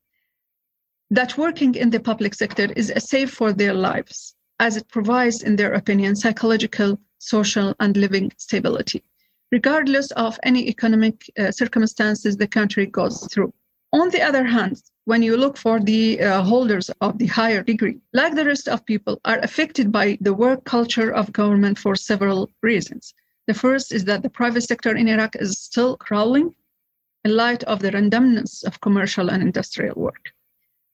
that 1.11 1.37
working 1.37 1.73
in 1.75 1.89
the 1.89 1.99
public 1.99 2.35
sector 2.35 2.71
is 2.75 2.91
a 2.91 2.99
safe 2.99 3.31
for 3.31 3.51
their 3.51 3.73
lives, 3.73 4.35
as 4.59 4.77
it 4.77 4.87
provides, 4.89 5.41
in 5.41 5.55
their 5.55 5.73
opinion, 5.73 6.15
psychological, 6.15 6.99
social, 7.17 7.73
and 7.79 7.97
living 7.97 8.31
stability, 8.37 9.03
regardless 9.51 10.11
of 10.11 10.39
any 10.43 10.67
economic 10.67 11.29
uh, 11.37 11.51
circumstances 11.51 12.37
the 12.37 12.47
country 12.47 12.85
goes 12.85 13.27
through. 13.31 13.53
On 13.91 14.09
the 14.09 14.21
other 14.21 14.43
hand, 14.43 14.81
when 15.05 15.23
you 15.23 15.35
look 15.35 15.57
for 15.57 15.79
the 15.79 16.21
uh, 16.21 16.43
holders 16.43 16.91
of 17.01 17.17
the 17.17 17.25
higher 17.25 17.63
degree, 17.63 17.97
like 18.13 18.35
the 18.35 18.45
rest 18.45 18.67
of 18.67 18.85
people, 18.85 19.19
are 19.25 19.39
affected 19.39 19.91
by 19.91 20.15
the 20.21 20.33
work 20.33 20.63
culture 20.65 21.11
of 21.11 21.33
government 21.33 21.79
for 21.79 21.95
several 21.95 22.51
reasons. 22.61 23.15
The 23.47 23.55
first 23.55 23.91
is 23.91 24.05
that 24.05 24.21
the 24.21 24.29
private 24.29 24.61
sector 24.61 24.95
in 24.95 25.07
Iraq 25.07 25.35
is 25.35 25.57
still 25.57 25.97
crawling 25.97 26.53
in 27.25 27.35
light 27.35 27.63
of 27.63 27.79
the 27.79 27.89
randomness 27.89 28.63
of 28.63 28.79
commercial 28.81 29.31
and 29.31 29.41
industrial 29.41 29.95
work, 29.95 30.31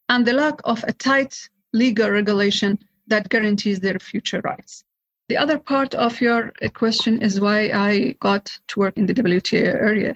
and 0.08 0.26
the 0.26 0.32
lack 0.32 0.62
of 0.64 0.82
a 0.88 0.94
tight 0.94 1.50
legal 1.74 2.10
regulation 2.10 2.80
that 3.08 3.28
guarantees 3.28 3.82
their 3.82 4.00
future 4.00 4.40
rights. 4.46 4.85
The 5.28 5.38
other 5.38 5.58
part 5.58 5.96
of 5.96 6.22
your 6.22 6.52
question 6.74 7.22
is 7.22 7.40
why 7.40 7.72
I 7.72 8.16
got 8.20 8.46
to 8.68 8.80
work 8.80 8.98
in 8.98 9.08
the 9.08 9.14
WTO 9.14 9.64
area. 9.64 10.16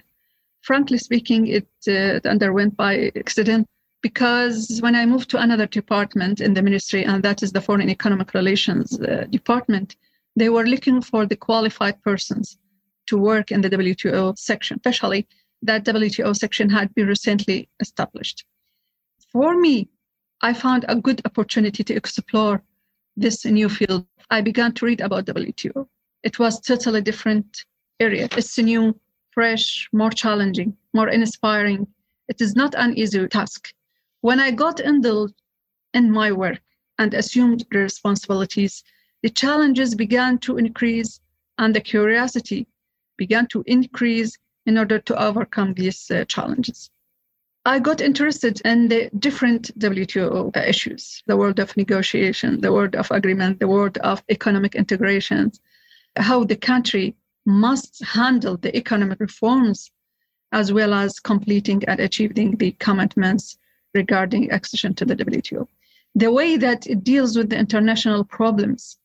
Frankly 0.62 0.98
speaking, 0.98 1.48
it 1.48 1.68
uh, 1.88 2.28
underwent 2.28 2.76
by 2.76 3.10
accident 3.16 3.66
because 4.02 4.78
when 4.80 4.94
I 4.94 5.06
moved 5.06 5.28
to 5.30 5.38
another 5.38 5.66
department 5.66 6.40
in 6.40 6.54
the 6.54 6.62
ministry, 6.62 7.04
and 7.04 7.22
that 7.22 7.42
is 7.42 7.52
the 7.52 7.60
Foreign 7.60 7.90
Economic 7.90 8.34
Relations 8.34 9.00
uh, 9.00 9.26
department, 9.30 9.96
they 10.36 10.48
were 10.48 10.66
looking 10.66 11.02
for 11.02 11.26
the 11.26 11.36
qualified 11.36 12.00
persons 12.02 12.58
to 13.06 13.18
work 13.18 13.50
in 13.50 13.60
the 13.60 13.70
WTO 13.70 14.38
section, 14.38 14.76
especially 14.76 15.26
that 15.62 15.84
WTO 15.84 16.36
section 16.36 16.70
had 16.70 16.94
been 16.94 17.08
recently 17.08 17.68
established. 17.80 18.44
For 19.32 19.58
me, 19.58 19.88
I 20.40 20.54
found 20.54 20.84
a 20.88 20.96
good 20.96 21.20
opportunity 21.24 21.84
to 21.84 21.94
explore 21.94 22.62
this 23.20 23.44
new 23.44 23.68
field. 23.68 24.06
I 24.30 24.40
began 24.40 24.72
to 24.74 24.86
read 24.86 25.00
about 25.00 25.26
WTO. 25.26 25.86
It 26.22 26.38
was 26.38 26.60
totally 26.60 27.00
different 27.02 27.64
area. 27.98 28.28
It's 28.36 28.58
new, 28.58 28.98
fresh, 29.30 29.88
more 29.92 30.10
challenging, 30.10 30.76
more 30.94 31.08
inspiring. 31.08 31.86
It 32.28 32.40
is 32.40 32.56
not 32.56 32.74
an 32.74 32.96
easy 32.96 33.26
task. 33.28 33.72
When 34.20 34.40
I 34.40 34.50
got 34.50 34.80
indulged 34.80 35.40
in 35.94 36.10
my 36.10 36.32
work 36.32 36.60
and 36.98 37.14
assumed 37.14 37.64
the 37.70 37.78
responsibilities, 37.78 38.84
the 39.22 39.30
challenges 39.30 39.94
began 39.94 40.38
to 40.38 40.56
increase 40.56 41.20
and 41.58 41.74
the 41.74 41.80
curiosity 41.80 42.66
began 43.16 43.46
to 43.48 43.62
increase 43.66 44.36
in 44.66 44.78
order 44.78 44.98
to 44.98 45.22
overcome 45.22 45.74
these 45.74 46.10
uh, 46.10 46.24
challenges. 46.24 46.90
I 47.66 47.78
got 47.78 48.00
interested 48.00 48.60
in 48.64 48.88
the 48.88 49.10
different 49.18 49.78
WTO 49.78 50.56
issues 50.66 51.22
the 51.26 51.36
world 51.36 51.60
of 51.60 51.76
negotiation, 51.76 52.60
the 52.60 52.72
world 52.72 52.96
of 52.96 53.10
agreement, 53.10 53.60
the 53.60 53.68
world 53.68 53.98
of 53.98 54.22
economic 54.30 54.74
integration, 54.74 55.52
how 56.16 56.44
the 56.44 56.56
country 56.56 57.14
must 57.44 58.02
handle 58.02 58.56
the 58.56 58.74
economic 58.74 59.20
reforms 59.20 59.90
as 60.52 60.72
well 60.72 60.94
as 60.94 61.20
completing 61.20 61.84
and 61.84 62.00
achieving 62.00 62.56
the 62.56 62.72
commitments 62.72 63.58
regarding 63.94 64.50
accession 64.52 64.94
to 64.94 65.04
the 65.04 65.16
WTO. 65.16 65.66
The 66.14 66.32
way 66.32 66.56
that 66.56 66.86
it 66.86 67.04
deals 67.04 67.36
with 67.36 67.50
the 67.50 67.58
international 67.58 68.24
problems 68.24 68.98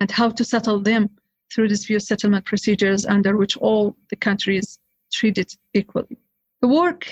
and 0.00 0.10
how 0.10 0.30
to 0.30 0.44
settle 0.44 0.80
them 0.80 1.08
through 1.52 1.68
dispute 1.68 2.02
settlement 2.02 2.44
procedures 2.46 3.06
under 3.06 3.36
which 3.36 3.56
all 3.56 3.96
the 4.10 4.16
countries 4.16 4.78
treat 5.12 5.38
it 5.38 5.56
equally. 5.72 6.18
The 6.60 6.68
work 6.68 7.06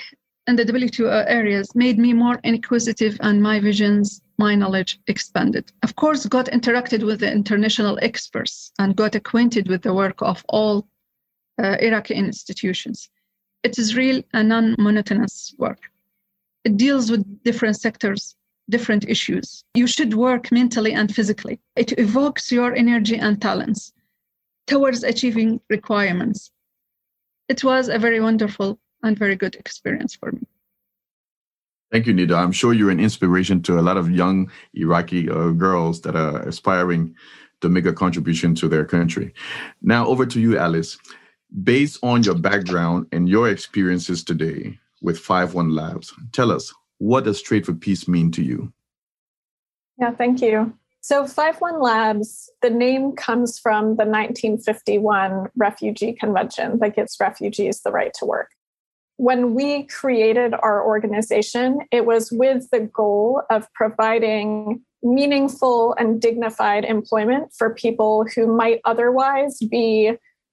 in 0.46 0.56
the 0.56 0.64
WTO 0.64 1.24
areas 1.28 1.74
made 1.74 1.98
me 1.98 2.12
more 2.12 2.40
inquisitive 2.44 3.16
and 3.20 3.42
my 3.42 3.60
visions, 3.60 4.22
my 4.38 4.54
knowledge 4.54 4.98
expanded. 5.06 5.70
Of 5.82 5.96
course, 5.96 6.26
got 6.26 6.46
interacted 6.46 7.04
with 7.04 7.20
the 7.20 7.30
international 7.30 7.98
experts 8.02 8.72
and 8.78 8.96
got 8.96 9.14
acquainted 9.14 9.68
with 9.68 9.82
the 9.82 9.94
work 9.94 10.20
of 10.22 10.44
all 10.48 10.88
uh, 11.62 11.76
Iraqi 11.80 12.14
institutions. 12.14 13.10
It 13.62 13.78
is 13.78 13.96
real 13.96 14.22
and 14.32 14.48
non-monotonous 14.48 15.54
work. 15.58 15.80
It 16.64 16.76
deals 16.76 17.10
with 17.10 17.42
different 17.44 17.78
sectors, 17.78 18.34
different 18.70 19.08
issues. 19.08 19.64
You 19.74 19.86
should 19.86 20.14
work 20.14 20.50
mentally 20.50 20.94
and 20.94 21.14
physically. 21.14 21.60
It 21.76 21.98
evokes 21.98 22.50
your 22.50 22.74
energy 22.74 23.16
and 23.16 23.40
talents 23.40 23.92
towards 24.66 25.04
achieving 25.04 25.60
requirements. 25.68 26.50
It 27.48 27.62
was 27.62 27.88
a 27.88 27.98
very 27.98 28.20
wonderful 28.20 28.78
and 29.02 29.18
very 29.18 29.36
good 29.36 29.54
experience 29.54 30.14
for 30.14 30.32
me. 30.32 30.46
Thank 31.90 32.06
you, 32.06 32.14
Nida. 32.14 32.36
I'm 32.36 32.52
sure 32.52 32.72
you're 32.72 32.90
an 32.90 33.00
inspiration 33.00 33.62
to 33.62 33.80
a 33.80 33.82
lot 33.82 33.96
of 33.96 34.10
young 34.10 34.50
Iraqi 34.74 35.28
uh, 35.28 35.50
girls 35.50 36.00
that 36.02 36.14
are 36.14 36.40
aspiring 36.42 37.16
to 37.62 37.68
make 37.68 37.84
a 37.84 37.92
contribution 37.92 38.54
to 38.56 38.68
their 38.68 38.84
country. 38.84 39.34
Now, 39.82 40.06
over 40.06 40.24
to 40.26 40.40
you, 40.40 40.56
Alice. 40.56 40.98
Based 41.64 41.98
on 42.04 42.22
your 42.22 42.36
background 42.36 43.08
and 43.10 43.28
your 43.28 43.48
experiences 43.48 44.22
today 44.22 44.78
with 45.02 45.18
Five 45.18 45.54
One 45.54 45.74
Labs, 45.74 46.14
tell 46.30 46.52
us 46.52 46.72
what 46.98 47.24
does 47.24 47.42
Trade 47.42 47.66
for 47.66 47.74
Peace 47.74 48.06
mean 48.06 48.30
to 48.32 48.42
you? 48.42 48.72
Yeah, 49.98 50.12
thank 50.12 50.40
you. 50.40 50.72
So, 51.00 51.26
Five 51.26 51.60
One 51.60 51.80
Labs, 51.80 52.48
the 52.62 52.70
name 52.70 53.16
comes 53.16 53.58
from 53.58 53.96
the 53.96 54.04
1951 54.04 55.48
Refugee 55.56 56.12
Convention 56.12 56.78
that 56.78 56.94
gives 56.94 57.16
refugees 57.18 57.80
the 57.80 57.90
right 57.90 58.14
to 58.14 58.24
work 58.24 58.50
when 59.20 59.52
we 59.52 59.82
created 59.82 60.54
our 60.62 60.82
organization, 60.82 61.80
it 61.92 62.06
was 62.06 62.32
with 62.32 62.66
the 62.70 62.80
goal 62.80 63.42
of 63.50 63.70
providing 63.74 64.80
meaningful 65.02 65.92
and 65.98 66.22
dignified 66.22 66.86
employment 66.86 67.52
for 67.54 67.74
people 67.74 68.24
who 68.34 68.46
might 68.46 68.80
otherwise 68.86 69.58
be 69.58 70.12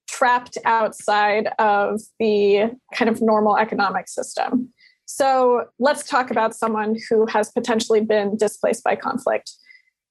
trapped 0.09 0.57
outside 0.65 1.47
of 1.59 2.01
the 2.19 2.69
kind 2.93 3.09
of 3.09 3.21
normal 3.21 3.55
economic 3.55 4.09
system. 4.09 4.73
So 5.05 5.63
let's 5.79 6.05
talk 6.05 6.29
about 6.29 6.53
someone 6.53 6.97
who 7.09 7.25
has 7.27 7.49
potentially 7.53 8.01
been 8.01 8.35
displaced 8.35 8.83
by 8.83 8.97
conflict. 8.97 9.49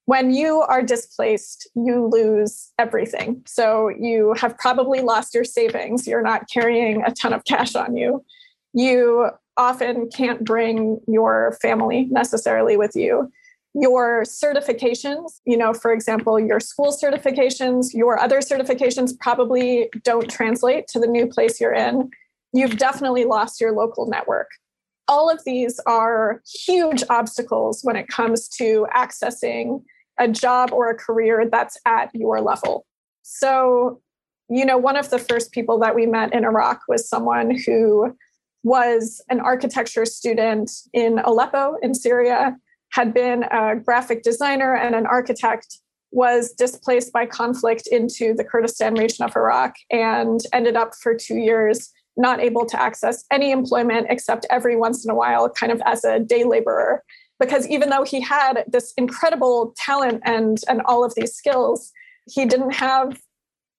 When 0.05 0.33
you 0.33 0.61
are 0.61 0.81
displaced, 0.81 1.69
you 1.75 2.07
lose 2.07 2.71
everything. 2.79 3.43
So 3.45 3.89
you 3.89 4.33
have 4.35 4.57
probably 4.57 5.01
lost 5.01 5.35
your 5.35 5.43
savings. 5.43 6.07
You're 6.07 6.23
not 6.23 6.49
carrying 6.51 7.03
a 7.03 7.11
ton 7.11 7.33
of 7.33 7.43
cash 7.45 7.75
on 7.75 7.95
you 7.95 8.25
you 8.77 9.31
often 9.57 10.07
can't 10.09 10.45
bring 10.45 11.01
your 11.07 11.57
family 11.63 12.07
necessarily 12.11 12.77
with 12.77 12.95
you. 12.95 13.31
Your 13.73 14.21
certifications, 14.21 15.41
you 15.45 15.57
know, 15.57 15.73
for 15.73 15.91
example, 15.91 16.39
your 16.39 16.59
school 16.59 16.95
certifications, 16.95 17.87
your 17.93 18.19
other 18.19 18.39
certifications 18.39 19.17
probably 19.19 19.89
don't 20.03 20.29
translate 20.29 20.87
to 20.89 20.99
the 20.99 21.07
new 21.07 21.25
place 21.25 21.59
you're 21.59 21.73
in. 21.73 22.11
You've 22.53 22.77
definitely 22.77 23.25
lost 23.25 23.59
your 23.59 23.71
local 23.71 24.05
network. 24.05 24.49
All 25.07 25.27
of 25.27 25.43
these 25.43 25.79
are 25.87 26.43
huge 26.65 27.03
obstacles 27.09 27.79
when 27.81 27.95
it 27.95 28.07
comes 28.07 28.47
to 28.49 28.85
accessing 28.95 29.81
a 30.19 30.27
job 30.27 30.71
or 30.71 30.91
a 30.91 30.95
career 30.95 31.47
that's 31.51 31.77
at 31.87 32.11
your 32.13 32.41
level. 32.41 32.85
So, 33.23 34.01
you 34.49 34.65
know, 34.65 34.77
one 34.77 34.97
of 34.97 35.09
the 35.09 35.19
first 35.19 35.51
people 35.51 35.79
that 35.79 35.95
we 35.95 36.05
met 36.05 36.33
in 36.33 36.45
Iraq 36.45 36.81
was 36.87 37.09
someone 37.09 37.57
who 37.65 38.15
was 38.67 39.23
an 39.29 39.39
architecture 39.39 40.05
student 40.05 40.69
in 40.93 41.19
Aleppo 41.19 41.77
in 41.81 41.93
Syria, 41.93 42.57
had 42.91 43.13
been 43.13 43.43
a 43.43 43.75
graphic 43.77 44.23
designer 44.23 44.75
and 44.75 44.93
an 44.93 45.05
architect, 45.05 45.79
was 46.11 46.51
displaced 46.51 47.13
by 47.13 47.25
conflict 47.25 47.87
into 47.87 48.33
the 48.33 48.43
Kurdistan 48.43 48.95
region 48.95 49.23
of 49.23 49.35
Iraq 49.35 49.75
and 49.89 50.41
ended 50.51 50.75
up 50.75 50.93
for 51.01 51.15
two 51.15 51.37
years 51.37 51.91
not 52.17 52.41
able 52.41 52.65
to 52.65 52.81
access 52.81 53.23
any 53.31 53.51
employment 53.51 54.07
except 54.09 54.45
every 54.49 54.75
once 54.75 55.05
in 55.05 55.11
a 55.11 55.15
while, 55.15 55.49
kind 55.49 55.71
of 55.71 55.81
as 55.85 56.03
a 56.03 56.19
day 56.19 56.43
laborer. 56.43 57.03
Because 57.39 57.67
even 57.69 57.89
though 57.89 58.03
he 58.03 58.19
had 58.19 58.65
this 58.67 58.93
incredible 58.97 59.73
talent 59.77 60.23
and, 60.25 60.57
and 60.67 60.81
all 60.85 61.05
of 61.05 61.13
these 61.15 61.33
skills, 61.35 61.91
he 62.25 62.45
didn't 62.45 62.71
have 62.71 63.17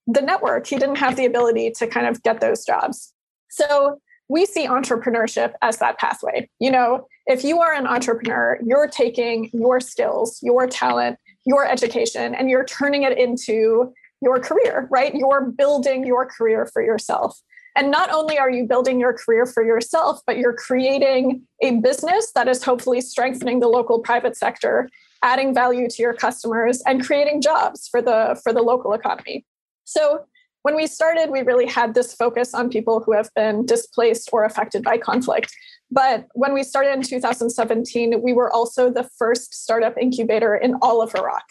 the 0.06 0.22
network, 0.22 0.66
he 0.66 0.78
didn't 0.78 0.96
have 0.96 1.16
the 1.16 1.26
ability 1.26 1.72
to 1.72 1.86
kind 1.86 2.06
of 2.06 2.22
get 2.22 2.40
those 2.40 2.64
jobs. 2.64 3.12
So 3.50 4.00
we 4.28 4.46
see 4.46 4.66
entrepreneurship 4.66 5.52
as 5.62 5.78
that 5.78 5.98
pathway. 5.98 6.48
You 6.60 6.70
know, 6.70 7.06
if 7.26 7.44
you 7.44 7.60
are 7.60 7.72
an 7.72 7.86
entrepreneur, 7.86 8.58
you're 8.64 8.88
taking 8.88 9.50
your 9.52 9.80
skills, 9.80 10.38
your 10.42 10.66
talent, 10.66 11.18
your 11.44 11.66
education, 11.66 12.34
and 12.34 12.50
you're 12.50 12.64
turning 12.64 13.02
it 13.02 13.16
into 13.18 13.92
your 14.20 14.38
career, 14.40 14.88
right? 14.90 15.14
You're 15.14 15.52
building 15.56 16.06
your 16.06 16.26
career 16.26 16.66
for 16.66 16.82
yourself. 16.82 17.40
And 17.76 17.90
not 17.90 18.10
only 18.12 18.38
are 18.38 18.50
you 18.50 18.66
building 18.66 18.98
your 18.98 19.12
career 19.12 19.46
for 19.46 19.64
yourself, 19.64 20.20
but 20.26 20.36
you're 20.36 20.54
creating 20.54 21.42
a 21.62 21.76
business 21.76 22.32
that 22.34 22.48
is 22.48 22.64
hopefully 22.64 23.00
strengthening 23.00 23.60
the 23.60 23.68
local 23.68 24.00
private 24.00 24.36
sector, 24.36 24.88
adding 25.22 25.54
value 25.54 25.88
to 25.88 26.02
your 26.02 26.12
customers, 26.12 26.82
and 26.86 27.04
creating 27.04 27.40
jobs 27.40 27.86
for 27.88 28.02
the 28.02 28.38
for 28.42 28.52
the 28.52 28.62
local 28.62 28.92
economy. 28.92 29.46
So 29.84 30.24
when 30.62 30.74
we 30.74 30.86
started, 30.86 31.30
we 31.30 31.42
really 31.42 31.66
had 31.66 31.94
this 31.94 32.14
focus 32.14 32.54
on 32.54 32.68
people 32.68 33.00
who 33.00 33.12
have 33.12 33.30
been 33.34 33.64
displaced 33.64 34.30
or 34.32 34.44
affected 34.44 34.82
by 34.82 34.98
conflict. 34.98 35.52
But 35.90 36.26
when 36.34 36.52
we 36.52 36.62
started 36.62 36.92
in 36.92 37.02
2017, 37.02 38.20
we 38.22 38.32
were 38.32 38.52
also 38.52 38.90
the 38.90 39.08
first 39.18 39.54
startup 39.54 39.96
incubator 39.96 40.56
in 40.56 40.74
all 40.82 41.00
of 41.00 41.14
Iraq. 41.14 41.44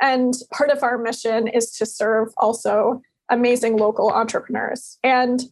And 0.00 0.34
part 0.52 0.70
of 0.70 0.82
our 0.82 0.98
mission 0.98 1.48
is 1.48 1.70
to 1.72 1.86
serve 1.86 2.28
also 2.36 3.00
amazing 3.30 3.76
local 3.76 4.10
entrepreneurs. 4.10 4.98
And 5.02 5.42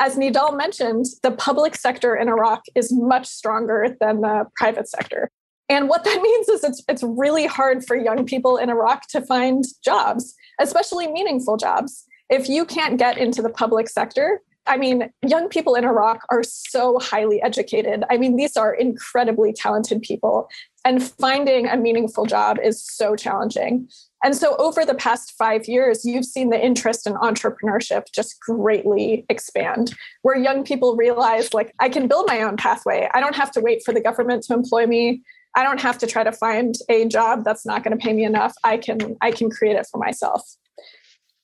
as 0.00 0.16
Nidhal 0.16 0.56
mentioned, 0.56 1.06
the 1.22 1.32
public 1.32 1.76
sector 1.76 2.16
in 2.16 2.28
Iraq 2.28 2.62
is 2.74 2.92
much 2.92 3.26
stronger 3.26 3.96
than 4.00 4.20
the 4.20 4.46
private 4.56 4.88
sector. 4.88 5.30
And 5.68 5.88
what 5.88 6.04
that 6.04 6.20
means 6.22 6.48
is 6.48 6.64
it's, 6.64 6.82
it's 6.88 7.02
really 7.02 7.46
hard 7.46 7.84
for 7.84 7.96
young 7.96 8.24
people 8.24 8.56
in 8.56 8.70
Iraq 8.70 9.08
to 9.08 9.20
find 9.20 9.64
jobs, 9.84 10.34
especially 10.60 11.08
meaningful 11.08 11.56
jobs 11.56 12.06
if 12.32 12.48
you 12.48 12.64
can't 12.64 12.98
get 12.98 13.18
into 13.18 13.42
the 13.42 13.50
public 13.50 13.88
sector, 13.88 14.40
I 14.66 14.78
mean, 14.78 15.10
young 15.26 15.48
people 15.48 15.74
in 15.74 15.84
Iraq 15.84 16.24
are 16.30 16.42
so 16.42 16.98
highly 16.98 17.42
educated. 17.42 18.04
I 18.10 18.16
mean, 18.16 18.36
these 18.36 18.56
are 18.56 18.72
incredibly 18.72 19.52
talented 19.52 20.00
people, 20.00 20.48
and 20.84 21.02
finding 21.02 21.68
a 21.68 21.76
meaningful 21.76 22.24
job 22.24 22.58
is 22.62 22.82
so 22.82 23.16
challenging. 23.16 23.88
And 24.24 24.34
so, 24.36 24.56
over 24.56 24.86
the 24.86 24.94
past 24.94 25.34
five 25.36 25.66
years, 25.66 26.04
you've 26.04 26.24
seen 26.24 26.50
the 26.50 26.64
interest 26.64 27.06
in 27.06 27.14
entrepreneurship 27.14 28.04
just 28.14 28.40
greatly 28.40 29.26
expand, 29.28 29.94
where 30.22 30.38
young 30.38 30.64
people 30.64 30.96
realize, 30.96 31.52
like, 31.52 31.74
I 31.80 31.88
can 31.88 32.06
build 32.08 32.26
my 32.28 32.40
own 32.40 32.56
pathway. 32.56 33.08
I 33.12 33.20
don't 33.20 33.36
have 33.36 33.50
to 33.52 33.60
wait 33.60 33.82
for 33.84 33.92
the 33.92 34.00
government 34.00 34.44
to 34.44 34.54
employ 34.54 34.86
me. 34.86 35.22
I 35.54 35.64
don't 35.64 35.80
have 35.80 35.98
to 35.98 36.06
try 36.06 36.24
to 36.24 36.32
find 36.32 36.76
a 36.88 37.06
job 37.08 37.44
that's 37.44 37.66
not 37.66 37.84
going 37.84 37.98
to 37.98 38.02
pay 38.02 38.14
me 38.14 38.24
enough. 38.24 38.54
I 38.64 38.78
can 38.78 39.16
I 39.20 39.32
can 39.32 39.50
create 39.50 39.76
it 39.76 39.86
for 39.90 39.98
myself. 39.98 40.56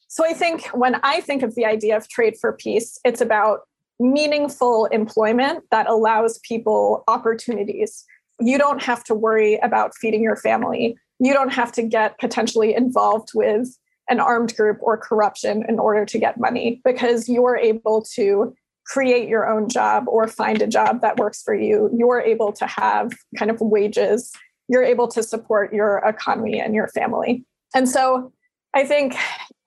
So 0.09 0.25
I 0.27 0.33
think 0.33 0.67
when 0.69 0.97
I 1.03 1.21
think 1.21 1.43
of 1.43 1.55
the 1.55 1.67
idea 1.67 1.97
of 1.97 2.09
trade 2.09 2.37
for 2.41 2.53
peace, 2.53 2.99
it's 3.05 3.21
about 3.21 3.61
meaningful 4.01 4.87
employment 4.87 5.65
that 5.71 5.89
allows 5.89 6.39
people 6.39 7.05
opportunities. 7.09 8.05
You 8.41 8.59
don't 8.59 8.83
have 8.83 9.05
to 9.05 9.15
worry 9.15 9.57
about 9.57 9.95
feeding 9.97 10.23
your 10.23 10.37
family. 10.37 10.97
You 11.19 11.35
don't 11.35 11.53
have 11.53 11.73
to 11.73 11.83
get 11.83 12.19
potentially 12.19 12.75
involved 12.75 13.31
with 13.35 13.77
an 14.09 14.21
armed 14.21 14.57
group 14.57 14.79
or 14.81 14.97
corruption 14.97 15.65
in 15.69 15.79
order 15.79 16.07
to 16.07 16.19
get 16.19 16.41
money 16.41 16.81
because 16.85 17.29
you're 17.29 17.57
able 17.57 18.03
to 18.15 18.55
create 18.87 19.29
your 19.29 19.47
own 19.47 19.69
job 19.69 20.05
or 20.09 20.27
find 20.27 20.63
a 20.63 20.67
job 20.67 21.03
that 21.03 21.19
works 21.19 21.43
for 21.43 21.55
you. 21.55 21.91
You're 21.95 22.23
able 22.23 22.53
to 22.53 22.67
have 22.67 23.13
kind 23.37 23.51
of 23.51 23.61
wages. 23.61 24.33
You're 24.69 24.85
able 24.85 25.09
to 25.09 25.23
support 25.23 25.75
your 25.75 25.99
economy 25.99 26.59
and 26.61 26.75
your 26.75 26.89
family. 26.89 27.45
And 27.75 27.87
so 27.87 28.33
I 28.75 28.85
think 28.85 29.17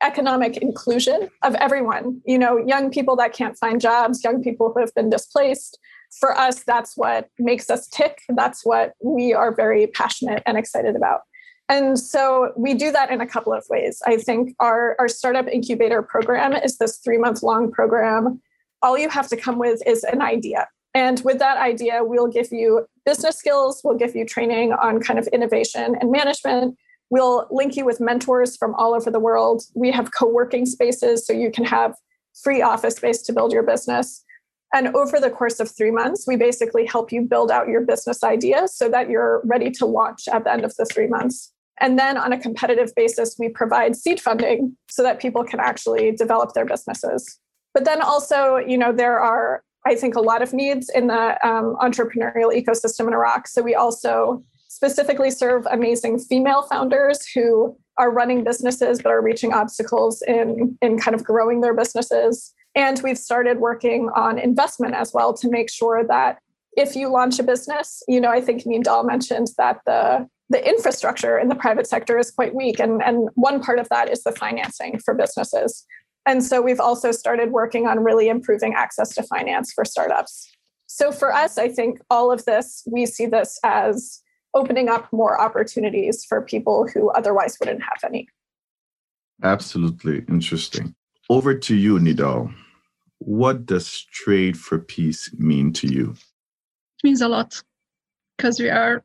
economic 0.04 0.58
inclusion 0.58 1.30
of 1.44 1.56
everyone, 1.56 2.22
you 2.26 2.38
know, 2.38 2.58
young 2.58 2.90
people 2.92 3.16
that 3.18 3.34
can't 3.34 3.58
find 3.58 3.80
jobs, 3.80 4.24
young 4.24 4.42
people 4.42 4.72
who 4.74 4.80
have 4.80 4.94
been 4.96 5.10
displaced. 5.10 5.78
For 6.20 6.38
us, 6.38 6.64
that's 6.64 6.98
what 6.98 7.30
makes 7.40 7.70
us 7.70 7.88
tick. 7.88 8.20
That's 8.30 8.66
what 8.66 8.94
we 9.02 9.34
are 9.34 9.56
very 9.56 9.88
passionate 9.88 10.44
and 10.46 10.58
excited 10.58 10.96
about. 10.96 11.22
And 11.70 11.98
so 11.98 12.52
we 12.58 12.74
do 12.74 12.92
that 12.92 13.12
in 13.12 13.22
a 13.22 13.28
couple 13.28 13.54
of 13.54 13.64
ways. 13.70 14.02
I 14.06 14.18
think 14.18 14.54
our, 14.60 14.96
our 15.00 15.08
startup 15.08 15.48
incubator 15.48 16.02
program 16.02 16.52
is 16.54 16.78
this 16.78 16.98
three 16.98 17.18
month 17.18 17.44
long 17.44 17.72
program 17.72 18.42
all 18.82 18.98
you 18.98 19.10
have 19.10 19.28
to 19.28 19.38
come 19.38 19.60
with 19.60 19.82
is 19.86 20.04
an 20.04 20.22
idea. 20.22 20.68
And 20.94 21.22
with 21.24 21.40
that 21.40 21.58
idea, 21.58 22.04
we'll 22.04 22.28
give 22.28 22.52
you 22.52 22.86
business 23.06 23.38
skills, 23.38 23.82
we'll 23.84 23.98
give 23.98 24.16
you 24.16 24.26
training 24.26 24.74
on 24.74 25.00
kind 25.00 25.20
of 25.20 25.28
innovation 25.28 25.96
and 26.00 26.12
management. 26.12 26.78
We'll 27.12 27.46
link 27.52 27.76
you 27.76 27.86
with 27.86 28.00
mentors 28.00 28.58
from 28.58 28.74
all 28.76 28.96
over 28.96 29.12
the 29.12 29.20
world. 29.20 29.64
We 29.76 29.92
have 29.92 30.12
co 30.12 30.28
working 30.28 30.66
spaces 30.66 31.28
so 31.28 31.34
you 31.34 31.52
can 31.52 31.66
have 31.66 31.94
free 32.42 32.62
office 32.62 32.96
space 32.96 33.22
to 33.24 33.34
build 33.34 33.52
your 33.52 33.64
business. 33.64 34.24
And 34.74 34.96
over 34.96 35.20
the 35.20 35.30
course 35.30 35.60
of 35.60 35.70
three 35.70 35.92
months, 35.92 36.26
we 36.26 36.38
basically 36.38 36.86
help 36.86 37.12
you 37.12 37.22
build 37.22 37.52
out 37.52 37.68
your 37.68 37.82
business 37.82 38.24
idea 38.24 38.70
so 38.70 38.88
that 38.90 39.10
you're 39.10 39.42
ready 39.44 39.70
to 39.72 39.86
launch 39.86 40.30
at 40.30 40.46
the 40.46 40.54
end 40.54 40.64
of 40.64 40.74
the 40.78 40.86
three 40.86 41.08
months. 41.08 41.52
And 41.82 42.00
then 42.00 42.16
on 42.18 42.32
a 42.32 42.40
competitive 42.40 42.94
basis, 42.96 43.36
we 43.38 43.50
provide 43.50 43.98
seed 43.98 44.22
funding 44.22 44.78
so 44.90 45.04
that 45.04 45.20
people 45.20 45.44
can 45.44 45.60
actually 45.60 46.12
develop 46.12 46.54
their 46.54 46.66
businesses. 46.66 47.40
But 47.74 47.84
then 47.84 48.02
also, 48.02 48.56
you 48.56 48.78
know, 48.78 48.94
there 48.94 49.20
are, 49.20 49.64
I 49.86 49.96
think, 49.96 50.16
a 50.16 50.22
lot 50.22 50.42
of 50.42 50.54
needs 50.54 50.90
in 50.90 51.08
the 51.08 51.46
um, 51.46 51.76
entrepreneurial 51.82 52.54
ecosystem 52.56 53.08
in 53.08 53.14
Iraq. 53.14 53.48
So 53.48 53.62
we 53.62 53.76
also 53.76 54.44
specifically 54.82 55.30
serve 55.30 55.68
amazing 55.70 56.18
female 56.18 56.64
founders 56.64 57.28
who 57.28 57.78
are 58.00 58.12
running 58.12 58.44
businesses 58.44 59.00
but 59.00 59.12
are 59.12 59.22
reaching 59.22 59.54
obstacles 59.54 60.24
in, 60.24 60.76
in 60.82 60.98
kind 60.98 61.14
of 61.14 61.24
growing 61.24 61.62
their 61.62 61.76
businesses. 61.76 62.52
And 62.74 63.00
we've 63.04 63.18
started 63.18 63.60
working 63.60 64.10
on 64.16 64.40
investment 64.40 64.96
as 64.96 65.14
well 65.14 65.36
to 65.36 65.52
make 65.52 65.70
sure 65.70 66.04
that 66.08 66.40
if 66.76 66.96
you 66.96 67.10
launch 67.10 67.38
a 67.38 67.44
business, 67.44 68.02
you 68.08 68.20
know, 68.20 68.32
I 68.32 68.42
think 68.42 68.64
Nidhal 68.64 69.06
mentioned 69.06 69.50
that 69.60 69.82
the 69.86 70.28
the 70.50 70.68
infrastructure 70.68 71.38
in 71.38 71.48
the 71.48 71.56
private 71.56 71.88
sector 71.88 72.18
is 72.18 72.30
quite 72.32 72.54
weak. 72.54 72.78
And, 72.78 73.02
and 73.04 73.30
one 73.36 73.62
part 73.62 73.80
of 73.80 73.88
that 73.88 74.10
is 74.10 74.24
the 74.24 74.34
financing 74.34 75.00
for 75.00 75.14
businesses. 75.14 75.86
And 76.26 76.44
so 76.44 76.62
we've 76.62 76.80
also 76.80 77.14
started 77.14 77.52
working 77.52 77.88
on 77.88 78.04
really 78.04 78.28
improving 78.28 78.74
access 78.74 79.16
to 79.16 79.24
finance 79.24 79.72
for 79.72 79.86
startups. 79.86 80.52
So 80.88 81.14
for 81.14 81.34
us, 81.34 81.58
I 81.58 81.70
think 81.70 82.02
all 82.10 82.34
of 82.34 82.44
this, 82.44 82.84
we 82.86 83.06
see 83.06 83.28
this 83.28 83.58
as 83.64 84.22
opening 84.54 84.90
up 84.90 85.12
more 85.12 85.40
opportunities 85.40 86.26
for 86.26 86.42
people 86.42 86.88
who 86.88 87.10
otherwise 87.12 87.58
wouldn't 87.60 87.82
have 87.82 88.04
any. 88.04 88.28
Absolutely 89.44 90.24
interesting. 90.30 90.94
Over 91.30 91.56
to 91.56 91.76
you, 91.76 91.98
Nidhal. 91.98 92.54
What 93.20 93.66
does 93.66 94.04
trade 94.12 94.58
for 94.58 94.80
peace 94.80 95.34
mean 95.38 95.74
to 95.74 95.88
you? 95.88 96.12
It 96.12 97.04
means 97.04 97.22
a 97.22 97.28
lot 97.28 97.62
because 98.38 98.60
we 98.60 98.70
are 98.70 99.04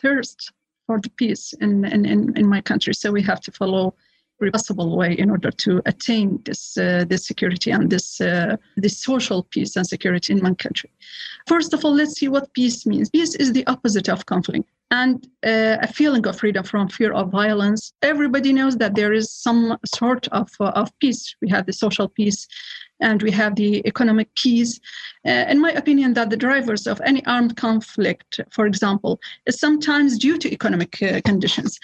thirst 0.00 0.52
for 0.86 1.00
the 1.00 1.10
peace 1.10 1.52
in, 1.60 1.84
in, 1.84 2.04
in, 2.06 2.36
in 2.36 2.46
my 2.48 2.60
country. 2.60 2.94
So 2.94 3.10
we 3.10 3.22
have 3.22 3.40
to 3.42 3.52
follow 3.52 3.94
every 4.40 4.50
possible 4.50 4.96
way 4.96 5.14
in 5.14 5.30
order 5.30 5.50
to 5.50 5.82
attain 5.86 6.40
this 6.44 6.76
uh, 6.76 7.04
this 7.08 7.26
security 7.26 7.70
and 7.70 7.90
this 7.90 8.20
uh, 8.20 8.56
this 8.76 9.00
social 9.00 9.44
peace 9.44 9.76
and 9.76 9.86
security 9.86 10.32
in 10.32 10.42
my 10.42 10.54
country. 10.54 10.90
First 11.46 11.72
of 11.72 11.84
all, 11.84 11.94
let's 11.94 12.18
see 12.18 12.28
what 12.28 12.52
peace 12.52 12.86
means. 12.86 13.10
Peace 13.10 13.34
is 13.34 13.52
the 13.52 13.66
opposite 13.66 14.08
of 14.08 14.26
conflict 14.26 14.68
and 14.90 15.26
uh, 15.44 15.78
a 15.82 15.88
feeling 15.88 16.26
of 16.26 16.38
freedom 16.38 16.64
from 16.64 16.88
fear 16.88 17.12
of 17.12 17.30
violence. 17.30 17.92
Everybody 18.02 18.52
knows 18.52 18.76
that 18.76 18.94
there 18.94 19.12
is 19.12 19.32
some 19.32 19.78
sort 19.84 20.28
of, 20.28 20.48
uh, 20.60 20.72
of 20.74 20.96
peace. 21.00 21.34
We 21.42 21.48
have 21.48 21.66
the 21.66 21.72
social 21.72 22.08
peace 22.08 22.46
and 23.00 23.22
we 23.22 23.30
have 23.30 23.56
the 23.56 23.86
economic 23.86 24.34
peace. 24.36 24.80
Uh, 25.26 25.44
in 25.48 25.60
my 25.60 25.72
opinion, 25.72 26.14
that 26.14 26.30
the 26.30 26.36
drivers 26.36 26.86
of 26.86 27.00
any 27.04 27.24
armed 27.26 27.56
conflict, 27.56 28.40
for 28.50 28.66
example, 28.66 29.20
is 29.46 29.58
sometimes 29.58 30.18
due 30.18 30.38
to 30.38 30.52
economic 30.52 31.02
uh, 31.02 31.20
conditions. 31.24 31.78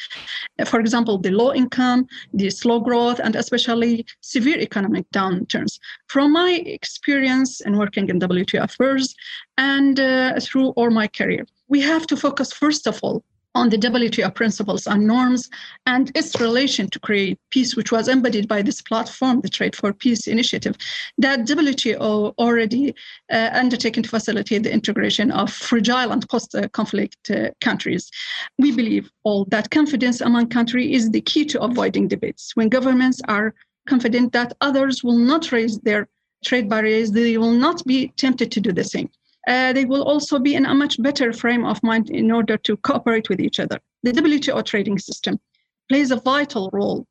For 0.64 0.80
example, 0.80 1.18
the 1.18 1.30
low 1.30 1.52
income, 1.52 2.06
the 2.32 2.50
slow 2.50 2.80
growth, 2.80 3.20
and 3.22 3.36
especially 3.36 4.06
severe 4.20 4.58
economic 4.58 5.10
downturns. 5.10 5.78
From 6.06 6.32
my 6.32 6.62
experience 6.64 7.60
in 7.60 7.76
working 7.76 8.08
in 8.08 8.20
WTO 8.20 8.62
affairs 8.62 9.14
and 9.58 10.00
uh, 10.00 10.40
through 10.40 10.68
all 10.70 10.90
my 10.90 11.08
career, 11.08 11.46
we 11.72 11.80
have 11.80 12.06
to 12.06 12.16
focus 12.16 12.52
first 12.52 12.86
of 12.86 13.00
all 13.02 13.24
on 13.54 13.70
the 13.70 13.78
WTO 13.78 14.34
principles 14.34 14.86
and 14.86 15.06
norms 15.06 15.48
and 15.86 16.04
its 16.14 16.38
relation 16.38 16.86
to 16.90 16.98
create 17.00 17.38
peace, 17.50 17.74
which 17.76 17.90
was 17.90 18.08
embodied 18.08 18.46
by 18.46 18.60
this 18.62 18.80
platform, 18.82 19.40
the 19.40 19.48
Trade 19.48 19.74
for 19.74 19.92
Peace 19.92 20.26
initiative, 20.26 20.74
that 21.18 21.40
WTO 21.40 22.34
already 22.38 22.94
uh, 23.30 23.50
undertaken 23.52 24.02
to 24.02 24.08
facilitate 24.08 24.62
the 24.64 24.72
integration 24.72 25.30
of 25.30 25.50
fragile 25.50 26.12
and 26.12 26.28
post-conflict 26.28 27.30
uh, 27.30 27.50
countries. 27.62 28.10
We 28.58 28.72
believe 28.72 29.10
all 29.24 29.46
that 29.46 29.70
confidence 29.70 30.20
among 30.20 30.48
countries 30.48 30.90
is 30.96 31.10
the 31.10 31.22
key 31.22 31.44
to 31.46 31.62
avoiding 31.62 32.08
debates. 32.08 32.54
When 32.54 32.68
governments 32.68 33.20
are 33.28 33.54
confident 33.88 34.32
that 34.32 34.52
others 34.60 35.02
will 35.02 35.18
not 35.18 35.52
raise 35.52 35.78
their 35.78 36.08
trade 36.44 36.68
barriers, 36.68 37.12
they 37.12 37.38
will 37.38 37.58
not 37.66 37.82
be 37.86 38.08
tempted 38.16 38.52
to 38.52 38.60
do 38.60 38.72
the 38.72 38.84
same 38.84 39.08
uh, 39.48 39.72
they 39.72 39.84
will 39.84 40.02
also 40.02 40.38
be 40.38 40.54
in 40.54 40.66
a 40.66 40.74
much 40.74 41.02
better 41.02 41.32
frame 41.32 41.64
of 41.64 41.82
mind 41.82 42.10
in 42.10 42.30
order 42.30 42.56
to 42.56 42.76
cooperate 42.78 43.28
with 43.28 43.40
each 43.40 43.58
other. 43.58 43.80
The 44.02 44.12
WTO 44.12 44.64
trading 44.64 44.98
system 44.98 45.40
plays 45.88 46.10
a 46.10 46.16
vital 46.16 46.70
role 46.72 47.06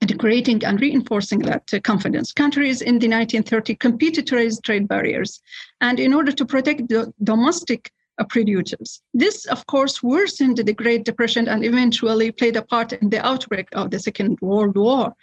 in 0.00 0.18
creating 0.18 0.64
and 0.64 0.80
reinforcing 0.80 1.40
that 1.40 1.72
uh, 1.72 1.80
confidence. 1.80 2.32
Countries 2.32 2.82
in 2.82 2.98
the 2.98 3.08
1930s 3.08 3.78
competed 3.78 4.26
to 4.26 4.36
raise 4.36 4.60
trade 4.60 4.88
barriers, 4.88 5.40
and 5.80 5.98
in 5.98 6.12
order 6.12 6.32
to 6.32 6.44
protect 6.44 6.88
the 6.88 7.12
domestic 7.22 7.90
uh, 8.18 8.24
producers. 8.24 9.02
This, 9.12 9.46
of 9.46 9.66
course, 9.66 10.02
worsened 10.02 10.58
the 10.58 10.72
Great 10.72 11.04
Depression 11.04 11.48
and 11.48 11.64
eventually 11.64 12.30
played 12.30 12.56
a 12.56 12.62
part 12.62 12.92
in 12.92 13.10
the 13.10 13.24
outbreak 13.26 13.68
of 13.72 13.90
the 13.90 13.98
Second 13.98 14.38
World 14.40 14.76
War. 14.76 15.14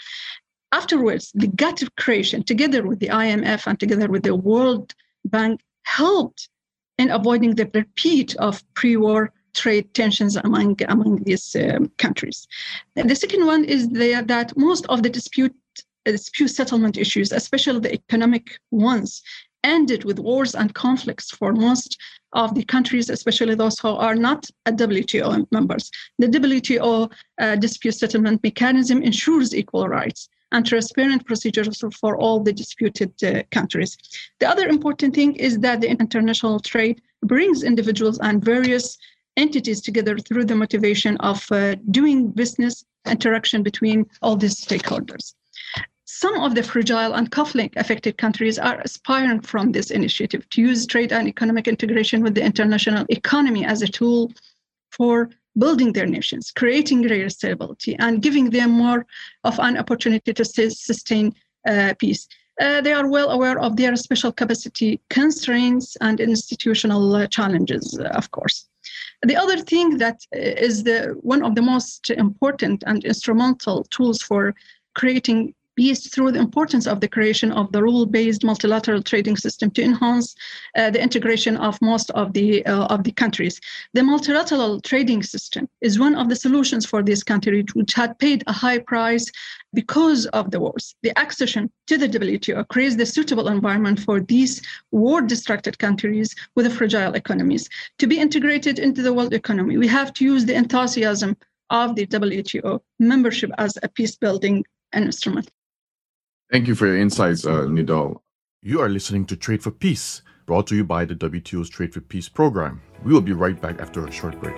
Afterwards, 0.74 1.32
the 1.34 1.48
GATT 1.48 1.84
creation, 1.98 2.44
together 2.44 2.86
with 2.86 3.00
the 3.00 3.08
IMF 3.08 3.68
and 3.68 3.80
together 3.80 4.08
with 4.08 4.24
the 4.24 4.36
World 4.36 4.94
Bank, 5.26 5.62
helped 5.84 6.50
in 6.98 7.10
avoiding 7.12 7.56
the 7.56 7.70
repeat 7.74 8.36
of 8.36 8.64
pre-war 8.74 9.32
trade 9.54 9.94
tensions 9.94 10.36
among 10.38 10.80
among 10.88 11.24
these 11.24 11.56
um, 11.56 11.92
countries. 11.98 12.48
And 12.96 13.10
the 13.10 13.16
second 13.16 13.46
one 13.46 13.66
is 13.66 13.90
the, 13.90 14.24
that 14.26 14.56
most 14.58 14.86
of 14.88 15.04
the 15.04 15.10
dispute 15.10 15.56
dispute 16.06 16.48
settlement 16.48 16.98
issues, 16.98 17.32
especially 17.32 17.80
the 17.80 17.94
economic 17.94 18.60
ones, 18.72 19.22
ended 19.64 20.04
with 20.04 20.20
wars 20.20 20.56
and 20.56 20.74
conflicts 20.74 21.30
for 21.32 21.54
most 21.54 21.98
of 22.34 22.56
the 22.56 22.64
countries, 22.64 23.10
especially 23.10 23.56
those 23.56 23.78
who 23.80 23.90
are 23.90 24.16
not 24.16 24.50
WTO 24.68 25.46
members. 25.52 25.92
The 26.18 26.28
WTO 26.28 27.12
uh, 27.40 27.56
dispute 27.58 27.96
settlement 27.96 28.42
mechanism 28.44 29.04
ensures 29.04 29.54
equal 29.54 29.88
rights 29.88 30.30
and 30.52 30.66
transparent 30.66 31.26
procedures 31.26 31.84
for 32.00 32.18
all 32.18 32.40
the 32.40 32.54
disputed 32.54 33.12
uh, 33.24 33.44
countries. 33.52 33.98
The 34.40 34.50
other 34.50 34.68
important 34.68 35.16
thing 35.16 35.36
is 35.36 35.60
that 35.60 35.82
the 35.82 35.90
international 35.90 36.60
trade 36.60 37.02
brings 37.24 37.64
individuals 37.64 38.20
and 38.20 38.44
various 38.44 38.98
entities 39.38 39.82
together 39.82 40.18
through 40.18 40.46
the 40.46 40.56
motivation 40.56 41.18
of 41.18 41.46
uh, 41.52 41.76
doing 41.92 42.32
business 42.32 42.86
interaction 43.06 43.64
between 43.64 44.06
all 44.22 44.36
these 44.36 44.56
stakeholders. 44.56 45.34
Some 46.06 46.36
of 46.42 46.56
the 46.56 46.64
fragile 46.64 47.14
and 47.14 47.32
conflict 47.32 47.78
affected 47.78 48.18
countries 48.18 48.60
are 48.60 48.82
aspiring 48.82 49.42
from 49.42 49.72
this 49.72 49.92
initiative 49.92 50.48
to 50.50 50.62
use 50.62 50.86
trade 50.86 51.14
and 51.14 51.28
economic 51.28 51.68
integration 51.68 52.22
with 52.22 52.36
the 52.36 52.44
international 52.44 53.06
economy 53.10 53.66
as 53.66 53.82
a 53.82 53.88
tool 53.88 54.32
for 54.92 55.30
building 55.58 55.94
their 55.94 56.06
nations, 56.06 56.52
creating 56.52 57.02
greater 57.02 57.30
stability, 57.30 57.96
and 58.00 58.22
giving 58.22 58.50
them 58.50 58.72
more 58.72 59.06
of 59.44 59.60
an 59.60 59.78
opportunity 59.78 60.34
to 60.34 60.46
sustain 60.46 61.34
uh, 61.68 61.94
peace. 62.00 62.28
Uh, 62.60 62.82
they 62.82 62.94
are 62.94 63.08
well 63.08 63.32
aware 63.32 63.60
of 63.60 63.76
their 63.76 63.96
special 63.96 64.32
capacity 64.32 65.00
constraints 65.10 65.98
and 66.02 66.20
institutional 66.20 67.16
uh, 67.16 67.28
challenges, 67.28 67.98
uh, 68.00 68.04
of 68.10 68.30
course. 68.32 68.68
The 69.24 69.36
other 69.36 69.58
thing 69.58 69.98
that 69.98 70.16
uh, 70.36 70.40
the 70.84 71.16
one 71.22 71.44
of 71.44 71.56
the 71.56 71.62
most 71.62 72.10
important 72.10 72.84
and 72.88 73.04
instrumental 73.04 73.84
tools 73.86 74.22
for 74.22 74.54
creating 74.96 75.54
peace 75.82 76.08
through 76.14 76.32
the 76.32 76.46
importance 76.48 76.86
of 76.86 77.00
the 77.00 77.08
creation 77.08 77.52
of 77.52 77.72
the 77.72 77.82
rule-based 77.82 78.44
multilateral 78.44 79.02
trading 79.02 79.36
system 79.36 79.68
to 79.72 79.82
enhance 79.82 80.36
uh, 80.78 80.92
the 80.92 81.02
integration 81.02 81.58
of 81.58 81.82
most 81.82 82.12
of 82.12 82.34
the 82.34 82.64
uh, 82.68 82.86
of 82.96 83.04
the 83.04 83.14
countries. 83.24 83.56
The 83.96 84.04
multilateral 84.04 84.80
trading 84.82 85.24
system 85.24 85.64
is 85.88 86.04
one 86.06 86.16
of 86.22 86.30
the 86.30 86.36
solutions 86.46 86.84
for 86.92 87.02
these 87.02 87.24
countries 87.24 87.66
which 87.74 87.94
had 88.02 88.20
paid 88.20 88.44
a 88.46 88.54
high 88.64 88.78
price 88.92 89.26
because 89.74 90.22
of 90.40 90.52
the 90.52 90.60
wars. 90.60 90.86
The 91.02 91.14
accession 91.24 91.64
to 91.88 91.98
the 91.98 92.10
WTO 92.20 92.68
creates 92.74 92.98
the 92.98 93.08
suitable 93.16 93.48
environment 93.48 94.00
for 94.08 94.18
these 94.34 94.54
war-distracted 94.92 95.80
countries 95.80 96.30
with 96.56 96.72
fragile 96.78 97.14
economies 97.16 97.68
to 97.98 98.06
be 98.06 98.20
integrated 98.26 98.78
into 98.78 99.02
the 99.02 99.14
world 99.16 99.34
economy. 99.34 99.80
We 99.80 99.88
have 100.00 100.14
to 100.18 100.26
use 100.34 100.46
the 100.46 100.60
enthusiasm 100.64 101.32
of 101.72 101.96
the 101.96 102.06
WTO 102.06 102.72
membership 103.00 103.50
as 103.58 103.72
a 103.82 103.90
peace 103.98 104.16
building 104.16 104.64
instrument. 104.94 105.50
Thank 106.52 106.68
you 106.68 106.76
for 106.76 106.86
your 106.86 106.98
insights, 106.98 107.46
uh, 107.46 107.62
Nidhal. 107.62 108.20
You 108.62 108.82
are 108.82 108.90
listening 108.90 109.26
to 109.28 109.38
Trade 109.38 109.64
for 109.64 109.72
Peace, 109.72 110.22
brought 110.46 110.68
to 110.68 110.76
you 110.76 110.84
by 110.84 111.06
the 111.06 111.16
WTO's 111.16 111.70
Trade 111.70 111.94
for 111.94 112.02
Peace 112.02 112.28
program. 112.28 112.82
We 113.06 113.14
will 113.14 113.22
be 113.22 113.32
right 113.32 113.60
back 113.62 113.80
after 113.80 114.06
a 114.06 114.12
short 114.12 114.38
break. 114.42 114.58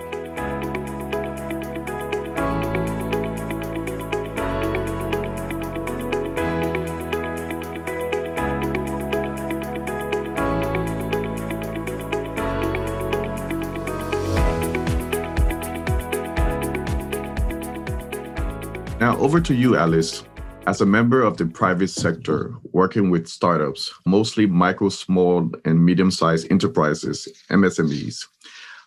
Now, 18.98 19.16
over 19.18 19.40
to 19.40 19.54
you, 19.54 19.76
Alice. 19.76 20.24
As 20.66 20.80
a 20.80 20.86
member 20.86 21.22
of 21.22 21.36
the 21.36 21.44
private 21.44 21.88
sector 21.88 22.54
working 22.72 23.10
with 23.10 23.28
startups, 23.28 23.92
mostly 24.06 24.46
micro, 24.46 24.88
small, 24.88 25.50
and 25.66 25.84
medium 25.84 26.10
sized 26.10 26.50
enterprises, 26.50 27.28
MSMEs, 27.50 28.26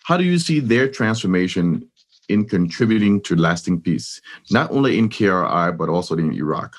how 0.06 0.18
do 0.18 0.24
you 0.24 0.40
see 0.40 0.60
their 0.60 0.88
transformation 0.88 1.88
in 2.30 2.46
contributing 2.46 3.22
to 3.22 3.36
lasting 3.36 3.82
peace, 3.82 4.20
not 4.50 4.72
only 4.72 4.98
in 4.98 5.08
KRI, 5.08 5.78
but 5.78 5.88
also 5.88 6.16
in 6.18 6.34
Iraq? 6.34 6.76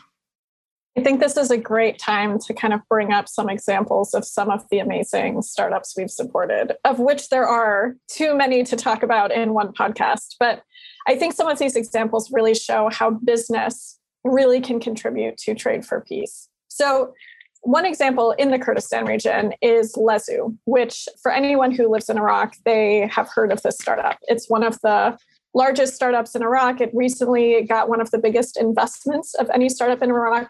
I 0.96 1.02
think 1.04 1.20
this 1.20 1.36
is 1.36 1.52
a 1.52 1.56
great 1.56 2.00
time 2.00 2.40
to 2.40 2.52
kind 2.52 2.74
of 2.74 2.80
bring 2.88 3.12
up 3.12 3.28
some 3.28 3.48
examples 3.48 4.14
of 4.14 4.24
some 4.24 4.50
of 4.50 4.68
the 4.68 4.80
amazing 4.80 5.42
startups 5.42 5.94
we've 5.96 6.10
supported, 6.10 6.72
of 6.84 6.98
which 6.98 7.28
there 7.28 7.46
are 7.46 7.94
too 8.08 8.34
many 8.34 8.64
to 8.64 8.74
talk 8.74 9.04
about 9.04 9.30
in 9.30 9.54
one 9.54 9.72
podcast. 9.72 10.34
But 10.40 10.64
I 11.06 11.14
think 11.14 11.34
some 11.34 11.46
of 11.46 11.60
these 11.60 11.76
examples 11.76 12.32
really 12.32 12.56
show 12.56 12.88
how 12.90 13.10
business 13.10 13.97
really 14.28 14.60
can 14.60 14.80
contribute 14.80 15.36
to 15.38 15.54
trade 15.54 15.84
for 15.84 16.00
peace. 16.00 16.48
So, 16.68 17.14
one 17.62 17.84
example 17.84 18.32
in 18.32 18.50
the 18.50 18.58
Kurdistan 18.58 19.04
region 19.04 19.52
is 19.60 19.92
Lezzoo, 19.94 20.56
which, 20.64 21.08
for 21.20 21.32
anyone 21.32 21.72
who 21.72 21.90
lives 21.90 22.08
in 22.08 22.16
Iraq, 22.16 22.54
they 22.64 23.08
have 23.12 23.28
heard 23.28 23.50
of 23.50 23.62
this 23.62 23.76
startup. 23.78 24.16
It's 24.22 24.48
one 24.48 24.62
of 24.62 24.78
the 24.82 25.18
largest 25.54 25.94
startups 25.94 26.34
in 26.34 26.42
Iraq. 26.42 26.80
It 26.80 26.90
recently 26.94 27.62
got 27.62 27.88
one 27.88 28.00
of 28.00 28.10
the 28.10 28.18
biggest 28.18 28.56
investments 28.56 29.34
of 29.34 29.50
any 29.50 29.68
startup 29.68 30.02
in 30.02 30.10
Iraq. 30.10 30.48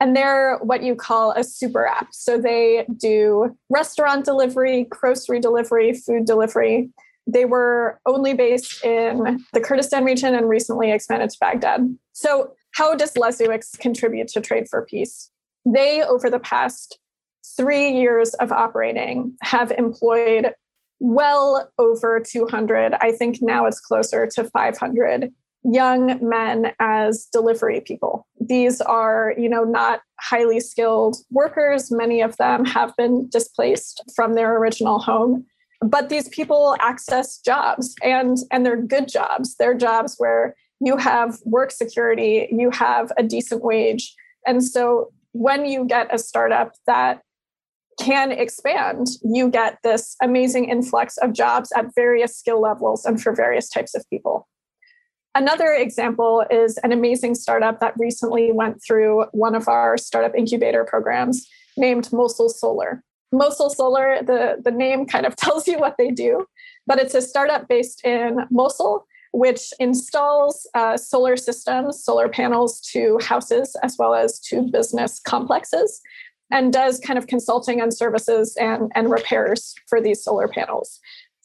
And 0.00 0.16
they're 0.16 0.58
what 0.58 0.82
you 0.82 0.94
call 0.94 1.32
a 1.32 1.42
super 1.42 1.86
app. 1.86 2.08
So 2.12 2.38
they 2.38 2.86
do 2.96 3.56
restaurant 3.70 4.24
delivery, 4.24 4.86
grocery 4.90 5.40
delivery, 5.40 5.92
food 5.92 6.24
delivery. 6.24 6.90
They 7.26 7.46
were 7.46 8.00
only 8.04 8.34
based 8.34 8.84
in 8.84 9.44
the 9.52 9.60
Kurdistan 9.60 10.04
region 10.04 10.34
and 10.34 10.48
recently 10.48 10.92
expanded 10.92 11.30
to 11.30 11.38
Baghdad. 11.40 11.96
So 12.12 12.52
how 12.74 12.94
does 12.94 13.12
Lezzoo 13.14 13.78
contribute 13.78 14.28
to 14.28 14.40
Trade 14.40 14.68
for 14.68 14.84
Peace? 14.84 15.30
They, 15.64 16.02
over 16.02 16.28
the 16.28 16.40
past 16.40 16.98
three 17.56 17.90
years 17.90 18.34
of 18.34 18.52
operating, 18.52 19.36
have 19.42 19.70
employed 19.72 20.52
well 20.98 21.70
over 21.78 22.20
200. 22.20 22.94
I 23.00 23.12
think 23.12 23.38
now 23.40 23.66
it's 23.66 23.80
closer 23.80 24.26
to 24.26 24.44
500 24.44 25.32
young 25.64 26.18
men 26.28 26.72
as 26.80 27.26
delivery 27.32 27.80
people. 27.80 28.26
These 28.40 28.80
are, 28.80 29.34
you 29.38 29.48
know, 29.48 29.64
not 29.64 30.00
highly 30.20 30.60
skilled 30.60 31.16
workers. 31.30 31.90
Many 31.90 32.20
of 32.20 32.36
them 32.36 32.64
have 32.64 32.94
been 32.96 33.28
displaced 33.30 34.02
from 34.14 34.34
their 34.34 34.56
original 34.56 34.98
home. 34.98 35.46
But 35.80 36.08
these 36.08 36.28
people 36.28 36.76
access 36.80 37.38
jobs 37.38 37.94
and 38.02 38.38
and 38.50 38.64
they're 38.64 38.80
good 38.80 39.08
jobs. 39.08 39.56
They're 39.56 39.74
jobs 39.74 40.14
where 40.18 40.54
you 40.84 40.96
have 40.96 41.38
work 41.44 41.70
security, 41.70 42.48
you 42.50 42.70
have 42.70 43.10
a 43.16 43.22
decent 43.22 43.62
wage. 43.62 44.14
And 44.46 44.62
so 44.62 45.12
when 45.32 45.64
you 45.64 45.86
get 45.86 46.14
a 46.14 46.18
startup 46.18 46.72
that 46.86 47.22
can 47.98 48.32
expand, 48.32 49.06
you 49.22 49.48
get 49.50 49.78
this 49.82 50.16
amazing 50.22 50.68
influx 50.68 51.16
of 51.18 51.32
jobs 51.32 51.72
at 51.76 51.94
various 51.94 52.36
skill 52.36 52.60
levels 52.60 53.04
and 53.04 53.20
for 53.22 53.34
various 53.34 53.68
types 53.68 53.94
of 53.94 54.04
people. 54.10 54.46
Another 55.34 55.72
example 55.72 56.44
is 56.50 56.78
an 56.84 56.92
amazing 56.92 57.34
startup 57.34 57.80
that 57.80 57.94
recently 57.98 58.52
went 58.52 58.80
through 58.86 59.24
one 59.32 59.54
of 59.54 59.66
our 59.68 59.96
startup 59.96 60.34
incubator 60.36 60.84
programs 60.84 61.46
named 61.76 62.12
Mosul 62.12 62.48
Solar. 62.48 63.02
Mosul 63.32 63.70
Solar, 63.70 64.22
the, 64.22 64.60
the 64.62 64.70
name 64.70 65.06
kind 65.06 65.26
of 65.26 65.34
tells 65.36 65.66
you 65.66 65.78
what 65.78 65.96
they 65.98 66.10
do, 66.10 66.46
but 66.86 67.00
it's 67.00 67.14
a 67.14 67.22
startup 67.22 67.68
based 67.68 68.04
in 68.04 68.46
Mosul 68.50 69.06
which 69.34 69.72
installs 69.80 70.64
uh, 70.74 70.96
solar 70.96 71.36
systems, 71.36 72.04
solar 72.04 72.28
panels 72.28 72.80
to 72.80 73.18
houses 73.20 73.76
as 73.82 73.96
well 73.98 74.14
as 74.14 74.38
to 74.38 74.62
business 74.62 75.18
complexes, 75.18 76.00
and 76.52 76.72
does 76.72 77.00
kind 77.00 77.18
of 77.18 77.26
consulting 77.26 77.80
and 77.80 77.92
services 77.92 78.56
and, 78.60 78.92
and 78.94 79.10
repairs 79.10 79.74
for 79.88 80.00
these 80.00 80.22
solar 80.22 80.46
panels. 80.46 81.00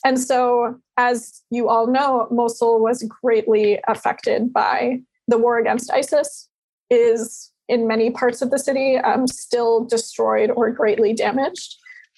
And 0.06 0.19
so, 0.19 0.80
as 0.97 1.41
you 1.49 1.67
all 1.67 1.88
know, 1.88 2.28
Mosul 2.30 2.80
was 2.80 3.04
greatly 3.23 3.80
affected 3.88 4.54
by 4.54 4.99
the 5.28 5.39
war 5.39 5.58
against 5.58 5.91
ISIS, 5.91 6.47
is 6.91 7.52
in 7.67 7.88
many 7.88 8.12
parts 8.12 8.43
of 8.43 8.52
the 8.52 8.60
city 8.60 8.97
um, 8.97 9.25
still 9.25 9.84
destroyed 9.84 10.52
or 10.52 10.69
greatly 10.69 11.13
damaged. 11.13 11.75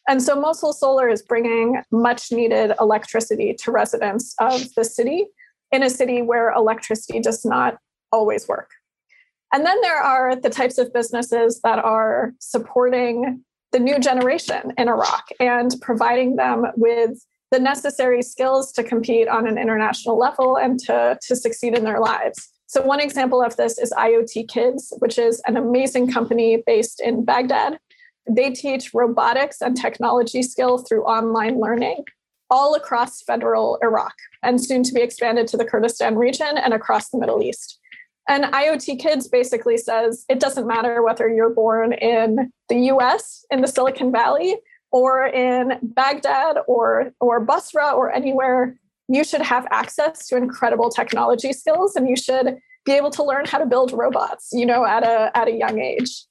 And 0.10 0.22
so 0.22 0.36
Mosul 0.36 0.74
Solar 0.74 1.08
is 1.08 1.22
bringing 1.22 1.82
much 1.92 2.30
needed 2.32 2.74
electricity 2.82 3.54
to 3.60 3.72
residents 3.72 4.36
of 4.40 4.74
the 4.76 4.84
city 4.84 5.28
in 5.72 5.84
a 5.84 5.90
city 5.90 6.22
where 6.22 6.52
electricity 6.52 7.20
does 7.20 7.46
not 7.46 7.78
always 8.12 8.48
work. 8.48 8.70
And 9.54 9.66
then 9.66 9.80
there 9.82 9.98
are 9.98 10.36
the 10.36 10.50
types 10.50 10.78
of 10.78 10.94
businesses 10.94 11.60
that 11.64 11.80
are 11.80 12.34
supporting 12.40 13.44
the 13.72 13.80
new 13.80 14.00
generation 14.00 14.74
in 14.78 14.88
Iraq 14.88 15.30
and 15.40 15.74
providing 15.82 16.36
them 16.36 16.66
with 16.76 17.26
the 17.52 17.60
necessary 17.60 18.22
skills 18.22 18.72
to 18.74 18.84
compete 18.84 19.28
on 19.28 19.48
an 19.48 19.58
international 19.58 20.18
level 20.18 20.58
and 20.58 20.80
to, 20.80 21.18
to 21.22 21.36
succeed 21.36 21.78
in 21.78 21.84
their 21.84 22.00
lives. 22.00 22.50
So, 22.68 22.82
one 22.82 23.02
example 23.02 23.42
of 23.44 23.58
this 23.58 23.78
is 23.78 23.92
IoT 23.92 24.48
Kids, 24.48 24.94
which 25.00 25.18
is 25.18 25.42
an 25.46 25.58
amazing 25.58 26.10
company 26.10 26.64
based 26.66 27.02
in 27.02 27.26
Baghdad. 27.26 27.78
They 28.30 28.52
teach 28.52 28.94
robotics 28.94 29.62
and 29.62 29.76
technology 29.76 30.42
skill 30.42 30.78
through 30.78 31.04
online 31.04 31.60
learning 31.60 32.06
all 32.52 32.76
across 32.76 33.24
federal 33.24 33.80
Iraq 33.82 34.14
and 34.44 34.64
soon 34.64 34.84
to 34.84 34.94
be 34.94 35.02
expanded 35.02 35.48
to 35.48 35.58
the 35.58 35.66
Kurdistan 35.66 36.16
region 36.16 36.58
and 36.58 36.74
across 36.74 37.10
the 37.10 37.18
Middle 37.18 37.42
East. 37.42 37.80
And 38.30 38.44
IoT 38.44 39.00
Kids 39.00 39.28
basically 39.28 39.78
says 39.78 40.26
it 40.30 40.40
doesn't 40.40 40.68
matter 40.68 41.02
whether 41.02 41.28
you're 41.28 41.50
born 41.50 41.94
in 41.94 42.52
the 42.70 42.80
US, 42.92 43.46
in 43.50 43.62
the 43.62 43.68
Silicon 43.68 44.12
Valley, 44.12 44.58
or 44.92 45.26
in 45.26 45.80
Baghdad 45.82 46.58
or, 46.68 47.14
or 47.20 47.40
Basra 47.40 47.92
or 47.92 48.12
anywhere, 48.12 48.78
you 49.08 49.24
should 49.24 49.42
have 49.42 49.66
access 49.72 50.28
to 50.28 50.38
incredible 50.38 50.90
technology 50.90 51.54
skills 51.54 51.96
and 51.96 52.08
you 52.08 52.16
should 52.16 52.58
be 52.86 52.94
able 52.94 53.12
to 53.12 53.24
learn 53.24 53.46
how 53.46 53.58
to 53.58 53.66
build 53.66 53.92
robots, 53.94 54.50
you 54.52 54.66
know, 54.66 54.86
at 54.86 55.04
a, 55.04 55.32
at 55.36 55.48
a 55.48 55.52
young 55.52 55.80
age 55.80 56.26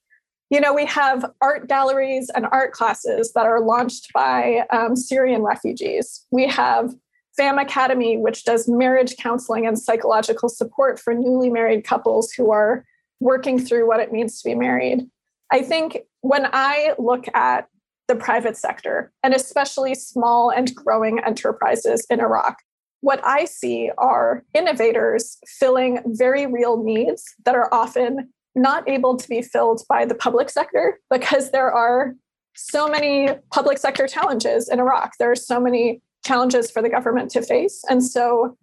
you 0.50 0.60
know, 0.60 0.74
we 0.74 0.84
have 0.86 1.24
art 1.40 1.68
galleries 1.68 2.28
and 2.34 2.46
art 2.50 2.72
classes 2.72 3.32
that 3.34 3.46
are 3.46 3.60
launched 3.60 4.12
by 4.12 4.66
um, 4.70 4.96
Syrian 4.96 5.42
refugees. 5.42 6.26
We 6.32 6.48
have 6.48 6.92
FAM 7.36 7.58
Academy, 7.58 8.16
which 8.16 8.44
does 8.44 8.68
marriage 8.68 9.16
counseling 9.16 9.66
and 9.66 9.78
psychological 9.78 10.48
support 10.48 10.98
for 10.98 11.14
newly 11.14 11.50
married 11.50 11.84
couples 11.84 12.32
who 12.32 12.50
are 12.50 12.84
working 13.20 13.60
through 13.60 13.86
what 13.86 14.00
it 14.00 14.12
means 14.12 14.42
to 14.42 14.48
be 14.48 14.56
married. 14.56 15.08
I 15.52 15.62
think 15.62 15.98
when 16.22 16.48
I 16.52 16.94
look 16.98 17.26
at 17.34 17.68
the 18.08 18.16
private 18.16 18.56
sector, 18.56 19.12
and 19.22 19.34
especially 19.34 19.94
small 19.94 20.50
and 20.50 20.74
growing 20.74 21.20
enterprises 21.20 22.04
in 22.10 22.18
Iraq, 22.18 22.56
what 23.02 23.20
I 23.24 23.44
see 23.44 23.90
are 23.98 24.42
innovators 24.52 25.38
filling 25.46 26.02
very 26.06 26.46
real 26.46 26.82
needs 26.82 27.24
that 27.44 27.54
are 27.54 27.72
often 27.72 28.30
not 28.54 28.88
able 28.88 29.16
to 29.16 29.28
be 29.28 29.42
filled 29.42 29.82
by 29.88 30.04
the 30.04 30.14
public 30.14 30.50
sector 30.50 30.98
because 31.10 31.50
there 31.50 31.72
are 31.72 32.14
so 32.56 32.88
many 32.88 33.28
public 33.52 33.78
sector 33.78 34.06
challenges 34.06 34.68
in 34.68 34.80
Iraq. 34.80 35.12
There 35.18 35.30
are 35.30 35.36
so 35.36 35.60
many 35.60 36.02
challenges 36.24 36.70
for 36.70 36.82
the 36.82 36.88
government 36.88 37.30
to 37.32 37.42
face. 37.42 37.82
And 37.88 38.04
so 38.04 38.56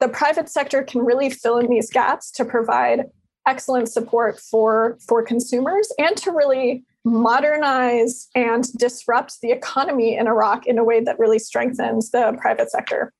the 0.00 0.08
private 0.08 0.48
sector 0.48 0.82
can 0.82 1.04
really 1.04 1.30
fill 1.30 1.58
in 1.58 1.68
these 1.68 1.90
gaps 1.90 2.30
to 2.32 2.44
provide 2.44 3.04
excellent 3.46 3.88
support 3.88 4.38
for, 4.38 4.98
for 5.06 5.22
consumers 5.22 5.92
and 5.98 6.16
to 6.16 6.30
really 6.30 6.84
modernize 7.04 8.28
and 8.34 8.72
disrupt 8.78 9.40
the 9.40 9.50
economy 9.50 10.16
in 10.16 10.28
Iraq 10.28 10.66
in 10.66 10.78
a 10.78 10.84
way 10.84 11.00
that 11.00 11.18
really 11.18 11.38
strengthens 11.38 12.10
the 12.10 12.36
private 12.40 12.70
sector. 12.70 13.12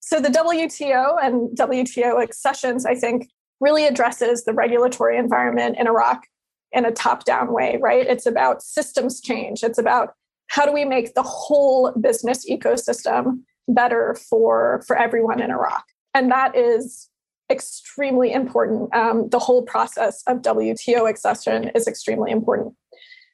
So 0.00 0.20
the 0.20 0.28
WTO 0.28 1.16
and 1.22 1.56
WTO 1.56 2.22
accessions, 2.22 2.86
I 2.86 2.94
think, 2.94 3.28
really 3.60 3.86
addresses 3.86 4.44
the 4.44 4.52
regulatory 4.52 5.16
environment 5.16 5.76
in 5.78 5.86
Iraq 5.86 6.26
in 6.72 6.84
a 6.84 6.92
top 6.92 7.24
down 7.24 7.52
way, 7.52 7.78
right? 7.80 8.06
It's 8.06 8.26
about 8.26 8.62
systems 8.62 9.20
change. 9.20 9.62
It's 9.62 9.78
about 9.78 10.14
how 10.48 10.66
do 10.66 10.72
we 10.72 10.84
make 10.84 11.14
the 11.14 11.22
whole 11.22 11.92
business 11.92 12.48
ecosystem 12.48 13.40
better 13.68 14.16
for, 14.28 14.82
for 14.86 14.96
everyone 14.96 15.40
in 15.40 15.50
Iraq? 15.50 15.84
And 16.14 16.30
that 16.30 16.56
is 16.56 17.08
extremely 17.50 18.32
important. 18.32 18.94
Um, 18.94 19.28
the 19.28 19.38
whole 19.38 19.62
process 19.62 20.22
of 20.26 20.42
WTO 20.42 21.08
accession 21.08 21.70
is 21.74 21.86
extremely 21.86 22.30
important. 22.30 22.74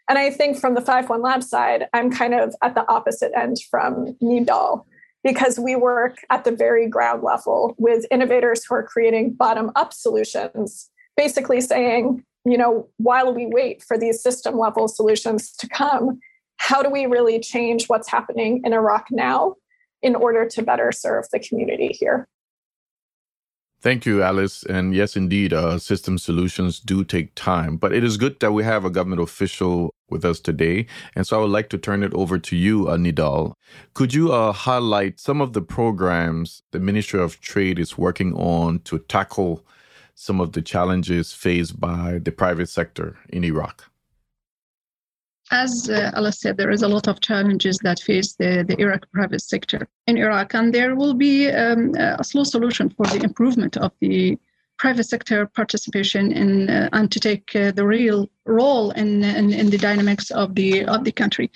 And 0.08 0.18
I 0.18 0.30
think 0.30 0.58
from 0.58 0.74
the 0.74 0.80
Five 0.80 1.08
One 1.08 1.22
Lab 1.22 1.42
side, 1.42 1.87
I'm 1.92 2.11
kind 2.11 2.35
of 2.35 2.54
at 2.62 2.74
the 2.74 2.87
opposite 2.90 3.32
end 3.37 3.56
from 3.70 4.16
Nidhal 4.22 4.85
because 5.24 5.58
we 5.58 5.76
work 5.76 6.18
at 6.30 6.44
the 6.44 6.52
very 6.52 6.88
ground 6.88 7.22
level 7.22 7.74
with 7.78 8.06
innovators 8.11 8.64
who 8.64 8.74
are 8.74 8.82
creating 8.82 9.32
bottom 9.32 9.70
up 9.76 9.92
solutions, 9.92 10.90
basically 11.16 11.61
saying, 11.61 12.24
you 12.44 12.58
know, 12.58 12.88
while 12.96 13.32
we 13.32 13.46
wait 13.46 13.82
for 13.82 13.96
these 13.96 14.20
system 14.20 14.58
level 14.58 14.88
solutions 14.88 15.52
to 15.52 15.68
come, 15.68 16.18
how 16.56 16.82
do 16.82 16.90
we 16.90 17.06
really 17.06 17.38
change 17.40 17.87
what's 17.87 18.08
happening 18.08 18.62
in 18.64 18.72
Iraq 18.72 19.06
now 19.11 19.54
in 20.02 20.16
order 20.16 20.46
to 20.48 20.62
better 20.62 20.90
serve 20.90 21.26
the 21.32 21.38
community 21.38 21.88
here? 21.88 22.28
Thank 23.80 24.06
you, 24.06 24.22
Alice. 24.22 24.62
And 24.62 24.94
yes, 24.94 25.16
indeed, 25.16 25.52
uh, 25.52 25.76
system 25.78 26.16
solutions 26.16 26.78
do 26.78 27.02
take 27.04 27.35
time, 27.35 27.76
but 27.76 27.92
it 27.92 28.04
is 28.04 28.16
good 28.16 28.38
that 28.38 28.52
we 28.52 28.62
have 28.62 28.85
a 28.85 28.90
government 28.90 29.20
official 29.20 29.92
with 30.12 30.25
us 30.25 30.38
today. 30.38 30.87
And 31.16 31.27
so 31.27 31.38
I 31.38 31.40
would 31.40 31.51
like 31.51 31.68
to 31.70 31.79
turn 31.79 32.03
it 32.03 32.14
over 32.14 32.38
to 32.38 32.57
you, 32.57 32.85
Nidhal. 32.85 33.55
Could 33.94 34.14
you 34.14 34.33
uh, 34.33 34.53
highlight 34.53 35.18
some 35.18 35.40
of 35.40 35.53
the 35.53 35.62
programs 35.62 36.62
the 36.70 36.81
Ministry 36.81 37.20
of 37.20 37.40
Trade 37.40 37.79
is 37.79 37.98
working 37.98 38.35
on 38.35 38.81
to 38.81 38.98
tackle 38.98 39.64
some 40.14 40.40
of 40.40 40.53
the 40.53 40.62
challenges 40.62 41.33
faced 41.33 41.81
by 41.81 42.20
the 42.22 42.31
private 42.31 42.68
sector 42.68 43.16
in 43.31 43.42
Iraq? 43.42 43.92
as 45.53 45.90
uh, 45.90 46.11
Alice 46.14 46.40
said, 46.40 46.57
there 46.57 46.70
is 46.70 46.83
a 46.83 46.88
lot 46.88 47.07
of 47.07 47.20
challenges 47.20 47.79
that 47.83 48.01
face 48.01 48.33
the, 48.35 48.64
the 48.66 48.81
Iraq 48.81 49.07
private 49.12 49.42
sector 49.42 49.87
in 50.07 50.16
Iraq, 50.16 50.55
and 50.55 50.75
there 50.75 50.96
will 50.96 51.14
be 51.14 51.48
um, 51.51 51.94
a 51.94 52.25
slow 52.25 52.42
solution 52.42 52.88
for 52.88 53.07
the 53.07 53.22
improvement 53.22 53.77
of 53.77 53.92
the 54.01 54.38
private 54.83 55.05
sector 55.05 55.47
participation 55.47 56.33
in 56.33 56.68
uh, 56.68 56.88
and 56.92 57.07
to 57.12 57.21
take 57.21 57.55
uh, 57.55 57.71
the 57.71 57.87
real 57.87 58.29
role 58.47 58.90
in, 59.03 59.23
in, 59.23 59.53
in 59.53 59.71
the 59.71 59.79
dynamics 59.79 60.33
of 60.33 60.57
the 60.57 60.85
of 60.95 61.05
the 61.05 61.12
country. 61.12 61.49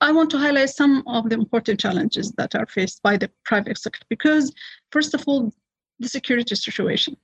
I 0.00 0.10
want 0.10 0.30
to 0.30 0.38
highlight 0.44 0.70
some 0.70 0.94
of 1.06 1.22
the 1.28 1.36
important 1.36 1.78
challenges 1.78 2.32
that 2.38 2.56
are 2.56 2.66
faced 2.66 2.98
by 3.08 3.14
the 3.16 3.30
private 3.44 3.78
sector 3.78 4.04
because, 4.08 4.44
first 4.90 5.14
of 5.14 5.22
all, 5.28 5.52
the 6.00 6.08
security 6.08 6.56
situation 6.56 7.16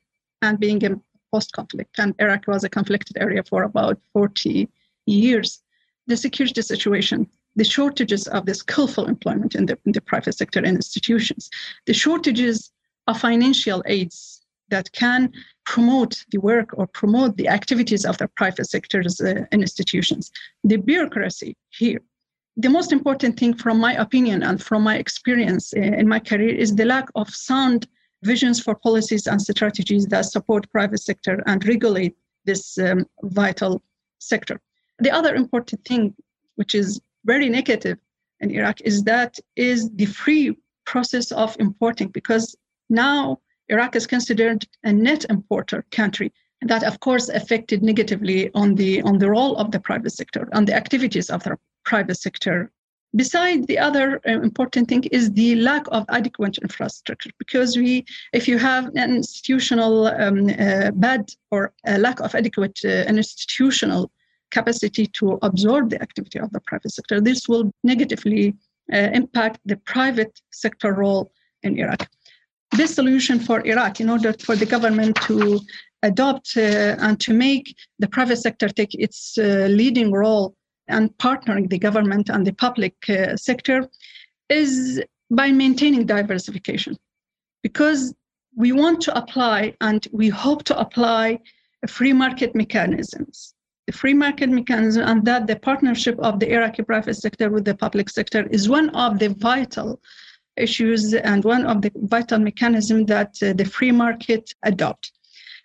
and 0.42 0.60
being 0.60 0.80
a 0.84 0.90
post-conflict, 1.32 1.98
and 1.98 2.14
Iraq 2.20 2.46
was 2.46 2.62
a 2.62 2.74
conflicted 2.78 3.16
area 3.18 3.42
for 3.42 3.64
about 3.64 3.98
40 4.12 4.68
years 5.06 5.60
the 6.06 6.16
security 6.16 6.62
situation, 6.62 7.28
the 7.56 7.64
shortages 7.64 8.28
of 8.28 8.46
the 8.46 8.54
skillful 8.54 9.06
employment 9.06 9.56
in 9.56 9.66
the, 9.66 9.76
in 9.86 9.92
the 9.92 10.00
private 10.00 10.36
sector 10.38 10.60
and 10.60 10.76
institutions, 10.82 11.50
the 11.86 11.92
shortages 12.04 12.70
of 13.08 13.20
financial 13.20 13.82
aids 13.86 14.37
that 14.70 14.90
can 14.92 15.32
promote 15.64 16.24
the 16.30 16.38
work 16.38 16.76
or 16.78 16.86
promote 16.86 17.36
the 17.36 17.48
activities 17.48 18.04
of 18.04 18.18
the 18.18 18.28
private 18.28 18.66
sector's 18.66 19.20
uh, 19.20 19.44
institutions, 19.52 20.30
the 20.64 20.76
bureaucracy 20.76 21.56
here. 21.70 22.00
The 22.56 22.70
most 22.70 22.92
important 22.92 23.38
thing, 23.38 23.54
from 23.54 23.78
my 23.78 23.94
opinion 23.94 24.42
and 24.42 24.62
from 24.62 24.82
my 24.82 24.96
experience 24.96 25.72
uh, 25.76 25.80
in 25.80 26.08
my 26.08 26.18
career, 26.18 26.54
is 26.54 26.74
the 26.74 26.84
lack 26.84 27.08
of 27.14 27.28
sound 27.30 27.86
visions 28.22 28.60
for 28.60 28.74
policies 28.74 29.26
and 29.26 29.40
strategies 29.40 30.06
that 30.06 30.24
support 30.24 30.70
private 30.72 31.00
sector 31.00 31.42
and 31.46 31.64
regulate 31.66 32.16
this 32.44 32.78
um, 32.78 33.06
vital 33.22 33.82
sector. 34.18 34.60
The 34.98 35.10
other 35.10 35.34
important 35.34 35.84
thing, 35.84 36.14
which 36.56 36.74
is 36.74 37.00
very 37.24 37.48
negative 37.48 37.98
in 38.40 38.50
Iraq, 38.50 38.80
is 38.80 39.04
that 39.04 39.38
is 39.54 39.90
the 39.90 40.06
free 40.06 40.56
process 40.84 41.30
of 41.30 41.56
importing 41.60 42.08
because 42.08 42.56
now 42.90 43.38
Iraq 43.68 43.96
is 43.96 44.06
considered 44.06 44.66
a 44.84 44.92
net 44.92 45.24
importer 45.28 45.84
country. 45.90 46.32
And 46.60 46.70
that, 46.70 46.82
of 46.82 46.98
course, 47.00 47.28
affected 47.28 47.82
negatively 47.82 48.50
on 48.54 48.74
the 48.74 49.02
on 49.02 49.18
the 49.18 49.30
role 49.30 49.56
of 49.56 49.70
the 49.70 49.80
private 49.80 50.10
sector, 50.10 50.48
on 50.52 50.64
the 50.64 50.74
activities 50.74 51.30
of 51.30 51.44
the 51.44 51.56
private 51.84 52.16
sector. 52.16 52.72
Besides, 53.14 53.66
the 53.66 53.78
other 53.78 54.20
uh, 54.26 54.42
important 54.42 54.88
thing 54.88 55.04
is 55.04 55.32
the 55.32 55.54
lack 55.54 55.84
of 55.92 56.04
adequate 56.08 56.58
infrastructure. 56.58 57.30
Because 57.38 57.76
we, 57.76 58.04
if 58.32 58.46
you 58.48 58.58
have 58.58 58.86
an 58.96 59.16
institutional 59.16 60.08
um, 60.08 60.50
uh, 60.50 60.90
bad 60.90 61.30
or 61.50 61.72
a 61.86 61.96
lack 61.96 62.20
of 62.20 62.34
adequate 62.34 62.78
uh, 62.84 63.04
institutional 63.08 64.10
capacity 64.50 65.06
to 65.06 65.38
absorb 65.42 65.90
the 65.90 66.00
activity 66.02 66.38
of 66.38 66.50
the 66.52 66.60
private 66.60 66.92
sector. 66.92 67.20
This 67.20 67.48
will 67.48 67.70
negatively 67.84 68.54
uh, 68.92 68.96
impact 69.12 69.60
the 69.64 69.76
private 69.76 70.40
sector 70.50 70.92
role 70.94 71.30
in 71.62 71.78
Iraq. 71.78 72.08
This 72.72 72.94
solution 72.94 73.40
for 73.40 73.66
Iraq, 73.66 74.00
in 74.00 74.10
order 74.10 74.32
for 74.34 74.54
the 74.54 74.66
government 74.66 75.16
to 75.22 75.60
adopt 76.02 76.56
uh, 76.56 76.96
and 77.00 77.18
to 77.20 77.32
make 77.32 77.74
the 77.98 78.08
private 78.08 78.36
sector 78.36 78.68
take 78.68 78.94
its 78.94 79.36
uh, 79.38 79.66
leading 79.70 80.12
role 80.12 80.54
and 80.86 81.10
partnering 81.18 81.68
the 81.68 81.78
government 81.78 82.28
and 82.28 82.46
the 82.46 82.52
public 82.52 82.94
uh, 83.08 83.36
sector, 83.36 83.88
is 84.48 85.02
by 85.30 85.50
maintaining 85.50 86.06
diversification. 86.06 86.96
Because 87.62 88.14
we 88.56 88.72
want 88.72 89.00
to 89.02 89.16
apply 89.16 89.74
and 89.80 90.06
we 90.12 90.28
hope 90.28 90.64
to 90.64 90.78
apply 90.78 91.38
free 91.86 92.12
market 92.12 92.54
mechanisms 92.54 93.54
the 93.88 93.92
free 93.92 94.12
market 94.12 94.50
mechanism 94.50 95.02
and 95.02 95.24
that 95.24 95.46
the 95.46 95.56
partnership 95.56 96.18
of 96.18 96.38
the 96.38 96.52
Iraqi 96.52 96.82
private 96.82 97.14
sector 97.14 97.48
with 97.48 97.64
the 97.64 97.74
public 97.74 98.10
sector 98.10 98.46
is 98.50 98.68
one 98.68 98.90
of 98.90 99.18
the 99.18 99.30
vital 99.30 99.98
issues 100.60 101.14
and 101.14 101.44
one 101.44 101.66
of 101.66 101.82
the 101.82 101.90
vital 101.94 102.38
mechanisms 102.38 103.06
that 103.06 103.34
uh, 103.42 103.52
the 103.52 103.64
free 103.64 103.92
market 103.92 104.52
adopt. 104.64 105.12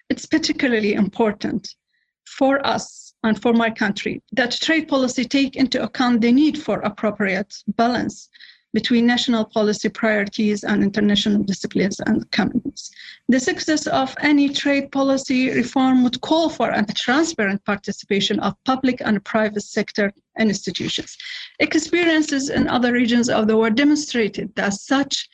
It's 0.09 0.25
particularly 0.25 0.93
important 0.93 1.75
for 2.25 2.65
us 2.65 3.13
and 3.23 3.41
for 3.41 3.53
my 3.53 3.69
country 3.69 4.21
that 4.33 4.51
trade 4.51 4.87
policy 4.87 5.23
take 5.25 5.55
into 5.55 5.81
account 5.81 6.21
the 6.21 6.31
need 6.31 6.61
for 6.61 6.79
appropriate 6.81 7.53
balance 7.75 8.29
between 8.73 9.05
national 9.05 9.45
policy 9.45 9.87
priorities 9.87 10.63
and 10.63 10.83
international 10.83 11.43
disciplines 11.43 11.99
and 12.01 12.29
commitments. 12.31 12.91
The 13.29 13.39
success 13.39 13.87
of 13.87 14.15
any 14.19 14.49
trade 14.49 14.91
policy 14.91 15.51
reform 15.51 16.03
would 16.03 16.19
call 16.21 16.49
for 16.49 16.71
a 16.71 16.85
transparent 16.85 17.63
participation 17.65 18.39
of 18.39 18.55
public 18.65 19.01
and 19.01 19.23
private 19.23 19.63
sector 19.63 20.11
institutions. 20.39 21.15
Experiences 21.59 22.49
in 22.49 22.67
other 22.67 22.91
regions 22.91 23.29
of 23.29 23.47
the 23.47 23.55
world 23.55 23.75
demonstrated 23.75 24.53
that 24.55 24.73
such 24.73 25.29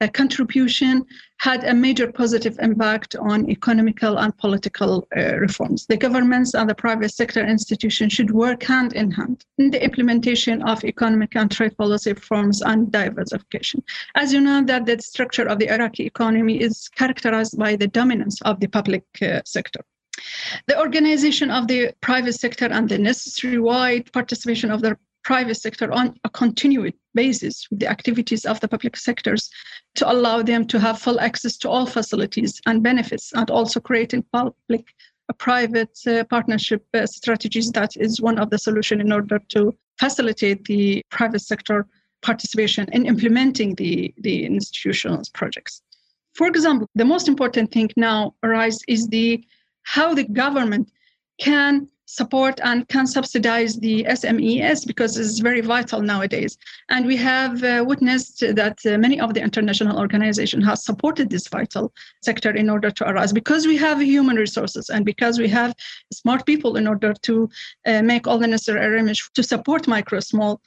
a 0.00 0.08
contribution 0.08 1.04
had 1.38 1.64
a 1.64 1.74
major 1.74 2.10
positive 2.10 2.58
impact 2.60 3.14
on 3.16 3.48
economical 3.48 4.18
and 4.18 4.36
political 4.38 5.06
uh, 5.16 5.36
reforms. 5.36 5.86
The 5.86 5.96
governments 5.96 6.54
and 6.54 6.68
the 6.68 6.74
private 6.74 7.12
sector 7.12 7.46
institutions 7.46 8.12
should 8.12 8.30
work 8.30 8.62
hand 8.62 8.94
in 8.94 9.10
hand 9.10 9.44
in 9.58 9.70
the 9.70 9.82
implementation 9.82 10.62
of 10.62 10.84
economic 10.84 11.36
and 11.36 11.50
trade 11.50 11.76
policy 11.76 12.12
reforms 12.12 12.62
and 12.62 12.90
diversification. 12.90 13.82
As 14.14 14.32
you 14.32 14.40
know, 14.40 14.62
that 14.64 14.86
the 14.86 15.00
structure 15.00 15.46
of 15.46 15.58
the 15.58 15.72
Iraqi 15.72 16.06
economy 16.06 16.60
is 16.60 16.88
characterized 16.88 17.58
by 17.58 17.76
the 17.76 17.88
dominance 17.88 18.40
of 18.42 18.60
the 18.60 18.66
public 18.66 19.04
uh, 19.22 19.40
sector. 19.44 19.80
The 20.66 20.78
organization 20.78 21.50
of 21.50 21.66
the 21.66 21.92
private 22.00 22.34
sector 22.34 22.66
and 22.66 22.88
the 22.88 22.98
necessary 22.98 23.58
wide 23.58 24.12
participation 24.12 24.70
of 24.70 24.80
the 24.80 24.96
private 25.24 25.56
sector 25.56 25.90
on 25.92 26.14
a 26.24 26.30
continued 26.30 26.94
basis 27.14 27.66
with 27.70 27.80
the 27.80 27.88
activities 27.88 28.44
of 28.44 28.60
the 28.60 28.68
public 28.68 28.96
sectors 28.96 29.50
to 29.94 30.10
allow 30.10 30.42
them 30.42 30.66
to 30.66 30.78
have 30.78 30.98
full 31.00 31.18
access 31.20 31.56
to 31.56 31.68
all 31.68 31.86
facilities 31.86 32.60
and 32.66 32.82
benefits 32.82 33.32
and 33.34 33.50
also 33.50 33.80
creating 33.80 34.24
public 34.32 34.84
uh, 35.28 35.32
private 35.38 35.98
uh, 36.06 36.24
partnership 36.24 36.84
uh, 36.94 37.06
strategies 37.06 37.70
that 37.72 37.96
is 37.96 38.20
one 38.20 38.38
of 38.38 38.50
the 38.50 38.58
solution 38.58 39.00
in 39.00 39.10
order 39.12 39.40
to 39.48 39.72
facilitate 39.98 40.64
the 40.66 41.02
private 41.10 41.40
sector 41.40 41.86
participation 42.22 42.86
in 42.92 43.06
implementing 43.06 43.74
the, 43.76 44.12
the 44.18 44.44
institutional 44.44 45.22
projects. 45.32 45.82
For 46.34 46.46
example 46.46 46.88
the 46.94 47.04
most 47.04 47.28
important 47.28 47.72
thing 47.72 47.90
now 47.96 48.34
arise 48.42 48.78
is 48.88 49.08
the 49.08 49.42
how 49.84 50.14
the 50.14 50.24
government 50.24 50.90
can 51.38 51.88
support 52.06 52.60
and 52.62 52.86
can 52.88 53.06
subsidize 53.06 53.76
the 53.76 54.04
SMEs 54.04 54.86
because 54.86 55.16
it's 55.16 55.38
very 55.38 55.60
vital 55.60 56.02
nowadays. 56.02 56.58
And 56.90 57.06
we 57.06 57.16
have 57.16 57.62
uh, 57.64 57.84
witnessed 57.86 58.40
that 58.40 58.78
uh, 58.86 58.98
many 58.98 59.20
of 59.20 59.34
the 59.34 59.42
international 59.42 59.98
organizations 59.98 60.64
have 60.64 60.78
supported 60.78 61.30
this 61.30 61.48
vital 61.48 61.92
sector 62.22 62.50
in 62.50 62.68
order 62.68 62.90
to 62.90 63.08
arise 63.08 63.32
because 63.32 63.66
we 63.66 63.76
have 63.78 64.00
human 64.00 64.36
resources 64.36 64.90
and 64.90 65.04
because 65.04 65.38
we 65.38 65.48
have 65.48 65.74
smart 66.12 66.44
people 66.46 66.76
in 66.76 66.86
order 66.86 67.14
to 67.22 67.48
uh, 67.86 68.02
make 68.02 68.26
all 68.26 68.38
the 68.38 68.46
necessary 68.46 68.84
arrangements 68.84 69.30
to 69.34 69.42
support 69.42 69.88
micro, 69.88 70.20
small, 70.20 70.60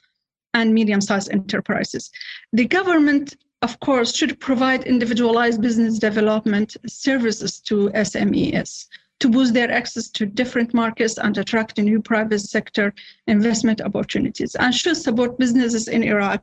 and 0.54 0.74
medium-sized 0.74 1.30
enterprises. 1.30 2.10
The 2.52 2.66
government 2.66 3.36
of 3.62 3.80
course, 3.80 4.14
should 4.14 4.38
provide 4.38 4.84
individualized 4.84 5.60
business 5.60 5.98
development 5.98 6.76
services 6.86 7.58
to 7.62 7.88
SMEs 7.90 8.86
to 9.20 9.28
boost 9.28 9.54
their 9.54 9.70
access 9.70 10.08
to 10.08 10.26
different 10.26 10.72
markets 10.74 11.18
and 11.18 11.36
attract 11.38 11.78
new 11.78 12.00
private 12.00 12.40
sector 12.40 12.94
investment 13.26 13.80
opportunities 13.80 14.54
and 14.56 14.74
should 14.74 14.96
support 14.96 15.38
businesses 15.38 15.88
in 15.88 16.02
Iraq 16.02 16.42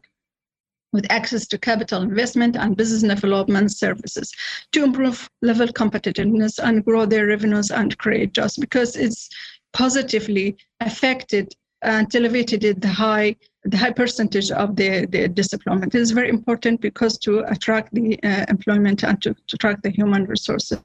with 0.91 1.05
access 1.11 1.45
to 1.47 1.57
capital 1.57 2.01
investment 2.01 2.55
and 2.55 2.77
business 2.77 3.03
development 3.03 3.71
services 3.71 4.31
to 4.71 4.83
improve 4.83 5.29
level 5.41 5.67
competitiveness 5.67 6.57
and 6.63 6.85
grow 6.85 7.05
their 7.05 7.27
revenues 7.27 7.69
and 7.69 7.97
create 7.97 8.33
jobs 8.33 8.57
because 8.57 8.95
it's 8.95 9.29
positively 9.73 10.55
affected 10.79 11.53
and 11.81 12.15
elevated 12.15 12.81
the 12.81 12.87
high 12.87 13.35
the 13.65 13.77
high 13.77 13.91
percentage 13.91 14.51
of 14.51 14.75
the, 14.75 15.07
the 15.07 15.27
disemployment. 15.27 15.95
It 15.95 16.01
is 16.01 16.11
very 16.11 16.29
important 16.29 16.81
because 16.81 17.17
to 17.19 17.39
attract 17.51 17.93
the 17.93 18.19
uh, 18.23 18.45
employment 18.47 19.03
and 19.03 19.19
to, 19.23 19.33
to 19.33 19.55
attract 19.55 19.81
the 19.81 19.89
human 19.89 20.25
resources. 20.25 20.79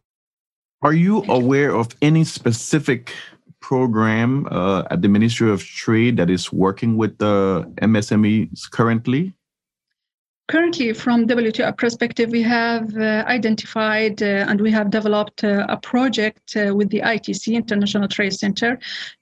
Are 0.83 0.95
you 0.95 1.25
aware 1.29 1.77
of 1.77 1.89
any 2.01 2.25
specific 2.25 3.13
program 3.61 4.49
uh, 4.51 4.85
at 4.91 5.03
the 5.03 5.09
Ministry 5.09 5.51
of 5.51 5.63
Trade 5.63 6.17
that 6.17 6.31
is 6.31 6.51
working 6.51 6.97
with 6.97 7.19
the 7.19 7.71
MSMEs 7.83 8.71
currently? 8.71 9.35
Currently, 10.49 10.95
from 10.95 11.27
WTO 11.27 11.77
perspective, 11.77 12.31
we 12.31 12.43
have 12.43 12.97
uh, 12.97 13.25
identified 13.29 14.23
uh, 14.23 14.47
and 14.49 14.59
we 14.59 14.71
have 14.73 14.91
developed 14.91 15.45
uh, 15.45 15.67
a 15.69 15.77
project 15.77 16.57
uh, 16.57 16.75
with 16.75 16.89
the 16.89 17.01
ITC, 17.01 17.55
International 17.55 18.09
Trade 18.09 18.33
Center, 18.33 18.79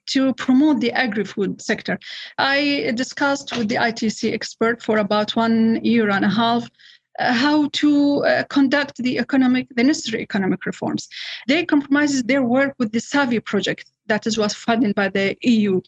to 0.07 0.33
promote 0.35 0.81
the 0.81 0.93
agri-food 0.93 1.61
sector. 1.61 1.99
I 2.39 2.93
discussed 2.95 3.55
with 3.59 3.69
the 3.69 3.75
ITC 3.75 4.33
expert 4.33 4.81
for 4.81 4.99
about 4.99 5.35
one 5.35 5.85
year 5.85 6.09
and 6.09 6.25
a 6.25 6.31
half 6.31 6.71
how 7.19 7.69
to 7.73 8.25
uh, 8.25 8.45
conduct 8.45 8.97
the 8.99 9.19
economic, 9.19 9.69
the 9.75 9.83
necessary 9.83 10.23
economic 10.23 10.65
reforms. 10.65 11.09
They 11.47 11.65
compromises 11.65 12.23
their 12.23 12.43
work 12.43 12.75
with 12.79 12.93
the 12.93 13.01
Savvy 13.01 13.41
project 13.41 13.91
that 14.07 14.27
is 14.27 14.39
was 14.39 14.55
funded 14.55 14.95
by 14.95 15.09
the 15.09 15.37
EU, 15.43 15.81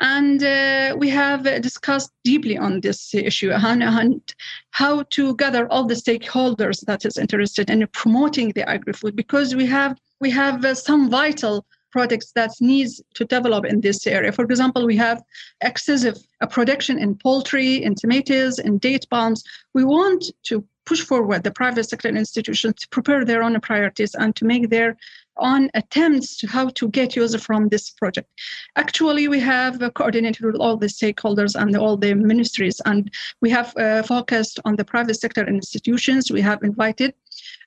and 0.00 0.42
uh, 0.42 0.94
we 0.96 1.08
have 1.10 1.42
discussed 1.60 2.12
deeply 2.22 2.56
on 2.56 2.80
this 2.80 3.14
issue 3.14 3.50
and 3.50 4.22
how 4.70 5.02
to 5.10 5.34
gather 5.36 5.66
all 5.72 5.84
the 5.84 5.94
stakeholders 5.94 6.84
that 6.86 7.04
is 7.04 7.16
interested 7.18 7.70
in 7.70 7.86
promoting 7.88 8.50
the 8.50 8.68
agri-food 8.68 9.16
because 9.16 9.54
we 9.56 9.66
have 9.66 9.98
we 10.20 10.30
have 10.30 10.64
uh, 10.64 10.74
some 10.74 11.10
vital 11.10 11.66
products 11.90 12.32
that 12.32 12.50
needs 12.60 13.00
to 13.14 13.24
develop 13.24 13.64
in 13.64 13.80
this 13.80 14.04
area. 14.06 14.32
For 14.32 14.44
example, 14.44 14.84
we 14.84 14.96
have 14.96 15.22
excessive 15.60 16.16
uh, 16.40 16.46
production 16.46 16.98
in 16.98 17.14
poultry, 17.14 17.84
in 17.84 17.94
tomatoes, 17.94 18.58
in 18.58 18.78
date 18.78 19.06
palms. 19.10 19.44
We 19.74 19.84
want 19.84 20.24
to 20.48 20.64
push 20.86 21.00
forward 21.00 21.42
the 21.42 21.50
private 21.50 21.84
sector 21.84 22.08
institutions 22.08 22.74
to 22.80 22.88
prepare 22.88 23.24
their 23.24 23.42
own 23.42 23.58
priorities 23.60 24.14
and 24.14 24.34
to 24.36 24.44
make 24.44 24.70
their 24.70 24.96
own 25.38 25.68
attempts 25.74 26.36
to 26.36 26.46
how 26.46 26.68
to 26.68 26.88
get 26.88 27.16
user 27.16 27.38
from 27.38 27.68
this 27.68 27.90
project. 27.90 28.28
Actually, 28.76 29.28
we 29.28 29.40
have 29.40 29.80
coordinated 29.94 30.44
with 30.44 30.56
all 30.56 30.76
the 30.76 30.86
stakeholders 30.86 31.60
and 31.60 31.76
all 31.76 31.96
the 31.96 32.14
ministries, 32.14 32.80
and 32.84 33.10
we 33.40 33.50
have 33.50 33.76
uh, 33.76 34.02
focused 34.02 34.60
on 34.64 34.76
the 34.76 34.84
private 34.84 35.14
sector 35.14 35.46
institutions. 35.46 36.30
We 36.30 36.40
have 36.42 36.62
invited 36.62 37.14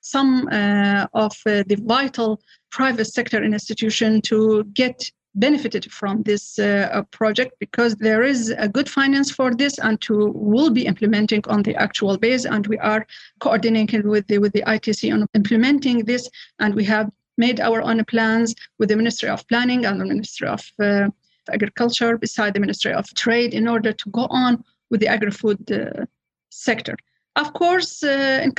some 0.02 0.48
uh, 0.50 1.06
of 1.14 1.32
uh, 1.46 1.64
the 1.66 1.78
vital 1.84 2.40
private 2.70 3.06
sector 3.06 3.42
institution 3.42 4.20
to 4.22 4.64
get 4.74 5.10
benefited 5.34 5.90
from 5.92 6.22
this 6.22 6.58
uh, 6.58 7.02
project 7.10 7.52
because 7.60 7.94
there 7.96 8.22
is 8.22 8.50
a 8.58 8.68
good 8.68 8.88
finance 8.88 9.30
for 9.30 9.54
this 9.54 9.78
and 9.78 10.00
to 10.00 10.32
will 10.34 10.70
be 10.70 10.86
implementing 10.86 11.42
on 11.48 11.62
the 11.62 11.74
actual 11.76 12.16
base 12.18 12.44
and 12.44 12.66
we 12.66 12.78
are 12.78 13.06
coordinating 13.40 14.08
with 14.08 14.26
the 14.26 14.38
with 14.38 14.52
the 14.52 14.62
ITC 14.62 15.12
on 15.12 15.26
implementing 15.34 16.04
this 16.04 16.28
and 16.58 16.74
we 16.74 16.84
have 16.84 17.10
made 17.36 17.60
our 17.60 17.80
own 17.82 18.04
plans 18.04 18.54
with 18.78 18.88
the 18.88 18.96
Ministry 18.96 19.28
of 19.28 19.46
Planning 19.48 19.86
and 19.86 20.00
the 20.00 20.04
Ministry 20.04 20.48
of 20.48 20.60
uh, 20.82 21.08
Agriculture 21.52 22.18
beside 22.18 22.52
the 22.52 22.60
Ministry 22.60 22.92
of 22.92 23.06
Trade 23.14 23.54
in 23.54 23.68
order 23.68 23.92
to 23.92 24.10
go 24.10 24.26
on 24.30 24.64
with 24.90 25.00
the 25.00 25.06
agri-food 25.06 25.70
uh, 25.70 26.04
sector. 26.50 26.96
Of 27.36 27.52
course, 27.52 28.02
uh, 28.02 28.40
in, 28.42 28.52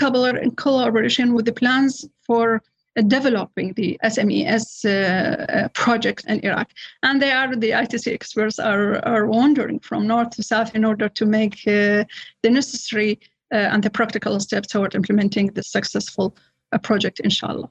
in 0.43 0.51
collaboration 0.55 1.33
with 1.33 1.45
the 1.45 1.53
plans 1.53 2.05
for 2.25 2.61
developing 3.01 3.73
the 3.73 3.99
SMES 4.03 4.85
uh, 4.85 5.43
uh, 5.51 5.67
project 5.69 6.25
in 6.27 6.39
Iraq. 6.43 6.71
And 7.03 7.21
they 7.21 7.31
are, 7.31 7.55
the 7.55 7.71
ITC 7.71 8.13
experts 8.13 8.59
are, 8.59 9.05
are 9.05 9.25
wandering 9.25 9.79
from 9.79 10.07
north 10.07 10.31
to 10.31 10.43
south 10.43 10.75
in 10.75 10.85
order 10.85 11.09
to 11.09 11.25
make 11.25 11.55
uh, 11.67 12.03
the 12.43 12.49
necessary 12.49 13.19
and 13.51 13.81
the 13.83 13.89
practical 13.89 14.39
steps 14.39 14.67
toward 14.67 14.93
implementing 14.93 15.47
the 15.47 15.63
successful 15.63 16.35
project, 16.83 17.19
inshallah. 17.19 17.67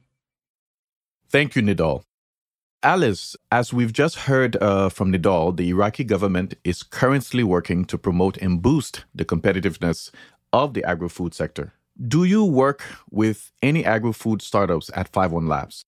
Thank 1.31 1.55
you, 1.55 1.63
Nidhal. 1.63 2.03
Alice, 2.83 3.37
as 3.51 3.73
we've 3.73 3.93
just 3.93 4.17
heard 4.21 4.57
uh, 4.57 4.89
from 4.89 5.13
Nidhal, 5.13 5.57
the 5.57 5.69
Iraqi 5.69 6.05
government 6.05 6.55
is 6.65 6.83
currently 6.83 7.43
working 7.45 7.85
to 7.85 7.99
promote 7.99 8.37
and 8.39 8.63
boost 8.63 9.05
the 9.15 9.25
competitiveness 9.25 10.11
of 10.53 10.75
the 10.75 10.85
agri 10.85 11.09
food 11.09 11.35
sector. 11.35 11.75
Do 12.07 12.25
you 12.25 12.45
work 12.45 12.85
with 13.11 13.51
any 13.61 13.85
agri 13.85 14.13
food 14.13 14.41
startups 14.41 14.91
at 14.95 15.09
Five 15.09 15.33
One 15.33 15.49
Labs? 15.49 15.85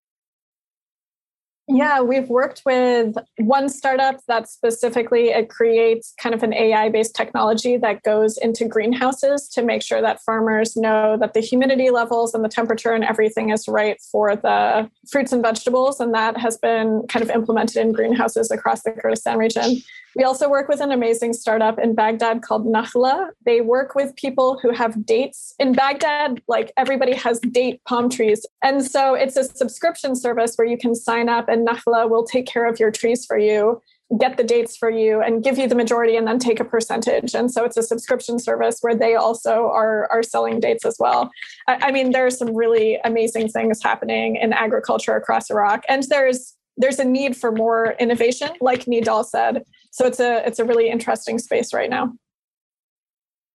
Yeah, 1.73 2.01
we've 2.01 2.29
worked 2.29 2.63
with 2.67 3.15
one 3.37 3.69
startup 3.69 4.17
that 4.27 4.49
specifically 4.49 5.29
it 5.29 5.49
creates 5.49 6.13
kind 6.21 6.35
of 6.35 6.43
an 6.43 6.53
AI-based 6.53 7.15
technology 7.15 7.77
that 7.77 8.03
goes 8.03 8.37
into 8.39 8.65
greenhouses 8.65 9.49
to 9.51 9.63
make 9.63 9.81
sure 9.81 10.01
that 10.01 10.21
farmers 10.23 10.77
know 10.77 11.17
that 11.17 11.33
the 11.33 11.39
humidity 11.39 11.91
levels 11.91 12.35
and 12.35 12.45
the 12.45 12.49
temperature 12.49 12.93
and 12.93 13.05
everything 13.05 13.51
is 13.51 13.69
right 13.69 14.01
for 14.11 14.35
the 14.35 14.91
fruits 15.09 15.31
and 15.31 15.43
vegetables. 15.43 16.01
And 16.01 16.13
that 16.13 16.37
has 16.39 16.57
been 16.57 17.05
kind 17.09 17.23
of 17.23 17.31
implemented 17.31 17.77
in 17.77 17.93
greenhouses 17.93 18.51
across 18.51 18.83
the 18.83 18.91
Kurdistan 18.91 19.39
region. 19.39 19.77
We 20.17 20.25
also 20.25 20.49
work 20.49 20.69
with 20.69 20.81
an 20.81 20.91
amazing 20.91 21.33
startup 21.35 21.79
in 21.79 21.95
Baghdad 21.95 22.43
called 22.43 22.67
Nakhla. 22.67 23.31
They 23.45 23.61
work 23.61 23.95
with 23.95 24.17
people 24.17 24.59
who 24.61 24.73
have 24.73 25.07
dates. 25.07 25.55
In 25.59 25.73
Baghdad, 25.73 26.43
like 26.49 26.73
everybody 26.77 27.15
has 27.15 27.39
date 27.41 27.81
palm 27.85 28.11
trees. 28.11 28.45
And 28.63 28.85
so 28.85 29.15
it's 29.15 29.37
a 29.37 29.45
subscription 29.45 30.17
service 30.17 30.57
where 30.57 30.67
you 30.67 30.77
can 30.77 30.95
sign 30.95 31.29
up 31.29 31.49
and 31.49 31.67
Nakhla 31.67 32.11
will 32.11 32.25
take 32.25 32.47
care 32.47 32.67
of 32.67 32.81
your 32.81 32.91
trees 32.91 33.25
for 33.25 33.39
you, 33.39 33.81
get 34.19 34.37
the 34.37 34.43
dates 34.43 34.77
for 34.77 34.91
you, 34.91 35.23
and 35.23 35.45
give 35.45 35.59
you 35.59 35.69
the 35.69 35.77
majority 35.77 36.17
and 36.17 36.27
then 36.27 36.41
take 36.41 36.59
a 36.59 36.65
percentage. 36.65 37.35
And 37.35 37.51
so 37.51 37.65
it's 37.65 37.77
a 37.77 37.83
subscription 37.83 38.41
service 38.41 38.79
where 38.81 38.97
they 38.97 39.15
also 39.15 39.67
are, 39.67 40.09
are 40.11 40.25
selling 40.25 40.59
dates 40.59 40.85
as 40.85 40.97
well. 40.99 41.31
I, 41.69 41.79
I 41.83 41.93
mean, 41.93 42.11
there 42.11 42.27
are 42.27 42.31
some 42.31 42.55
really 42.55 42.99
amazing 43.05 43.49
things 43.49 43.81
happening 43.83 44.37
in 44.37 44.53
agriculture 44.53 45.15
across 45.15 45.51
Iraq. 45.51 45.85
And 45.89 46.03
there's 46.09 46.57
there's 46.77 46.99
a 46.99 47.05
need 47.05 47.37
for 47.37 47.53
more 47.53 47.95
innovation, 48.01 48.49
like 48.61 48.87
Nidhal 48.87 49.25
said. 49.25 49.65
So 49.91 50.07
it's 50.07 50.21
a 50.21 50.47
it's 50.47 50.59
a 50.59 50.65
really 50.65 50.89
interesting 50.89 51.39
space 51.39 51.73
right 51.75 51.91
now. 51.91 52.13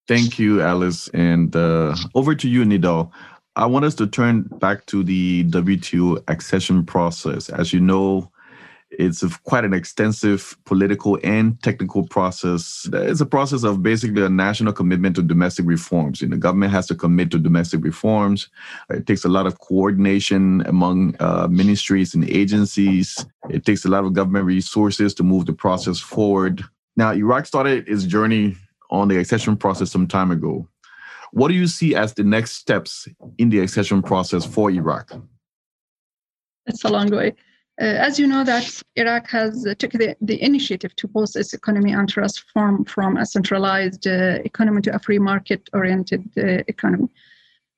Thank 0.08 0.38
you, 0.38 0.62
Alice, 0.62 1.08
and 1.10 1.56
uh, 1.56 1.96
over 2.14 2.36
to 2.36 2.48
you, 2.48 2.64
Nidhal. 2.64 3.12
I 3.56 3.66
want 3.66 3.86
us 3.86 3.96
to 3.96 4.08
turn 4.08 4.44
back 4.60 4.86
to 4.88 5.04
the 5.04 5.46
WTO 5.46 6.24
accession 6.28 6.86
process. 6.86 7.50
As 7.50 7.74
you 7.74 7.80
know, 7.80 8.30
it's 9.00 9.24
a, 9.24 9.30
quite 9.44 9.66
an 9.66 9.74
extensive 9.74 10.58
political 10.66 11.20
and 11.24 11.62
technical 11.62 12.08
process. 12.08 12.90
It's 12.94 13.22
a 13.22 13.26
process 13.26 13.64
of 13.64 13.84
basically 13.84 14.24
a 14.24 14.30
national 14.30 14.74
commitment 14.74 15.16
to 15.16 15.22
domestic 15.22 15.66
reforms. 15.66 16.22
You 16.22 16.28
know, 16.28 16.36
the 16.36 16.42
government 16.42 16.72
has 16.72 16.88
to 16.88 16.96
commit 16.96 17.32
to 17.32 17.40
domestic 17.40 17.84
reforms. 17.84 18.50
It 18.90 19.06
takes 19.06 19.26
a 19.26 19.30
lot 19.30 19.48
of 19.48 19.60
coordination 19.60 20.66
among 20.68 21.16
uh, 21.20 21.48
ministries 21.50 22.16
and 22.16 22.30
agencies. 22.30 23.26
It 23.50 23.66
takes 23.66 23.86
a 23.86 23.90
lot 23.90 24.06
of 24.06 24.14
government 24.14 24.46
resources 24.46 25.14
to 25.16 25.24
move 25.24 25.46
the 25.46 25.54
process 25.54 26.00
forward. 26.00 26.64
Now, 26.96 27.12
Iraq 27.14 27.46
started 27.46 27.88
its 27.88 28.04
journey 28.04 28.56
on 28.90 29.08
the 29.08 29.18
accession 29.18 29.58
process 29.58 29.92
some 29.92 30.08
time 30.08 30.32
ago. 30.32 30.68
What 31.32 31.50
do 31.50 31.54
you 31.54 31.68
see 31.68 31.96
as 31.96 32.14
the 32.14 32.24
next 32.24 32.52
steps 32.54 33.08
in 33.38 33.50
the 33.50 33.60
accession 33.60 34.02
process 34.02 34.46
for 34.46 34.72
Iraq? 34.72 35.12
It's 36.66 36.84
a 36.84 36.90
long 36.90 37.10
way. 37.10 37.34
Uh, 37.82 37.84
as 38.08 38.18
you 38.18 38.26
know 38.26 38.44
that 38.44 38.82
Iraq 38.96 39.28
has 39.28 39.66
uh, 39.68 39.76
took 39.76 39.92
the, 39.92 40.16
the 40.22 40.42
initiative 40.42 40.96
to 40.96 41.10
boost 41.10 41.36
its 41.36 41.54
economy 41.54 41.92
and 41.92 42.08
transform 42.08 42.86
from 42.86 43.18
a 43.18 43.26
centralized 43.26 44.08
uh, 44.08 44.40
economy 44.46 44.82
to 44.82 44.96
a 44.96 45.00
free 45.00 45.20
market 45.20 45.70
oriented 45.74 46.24
uh, 46.38 46.64
economy. 46.68 47.10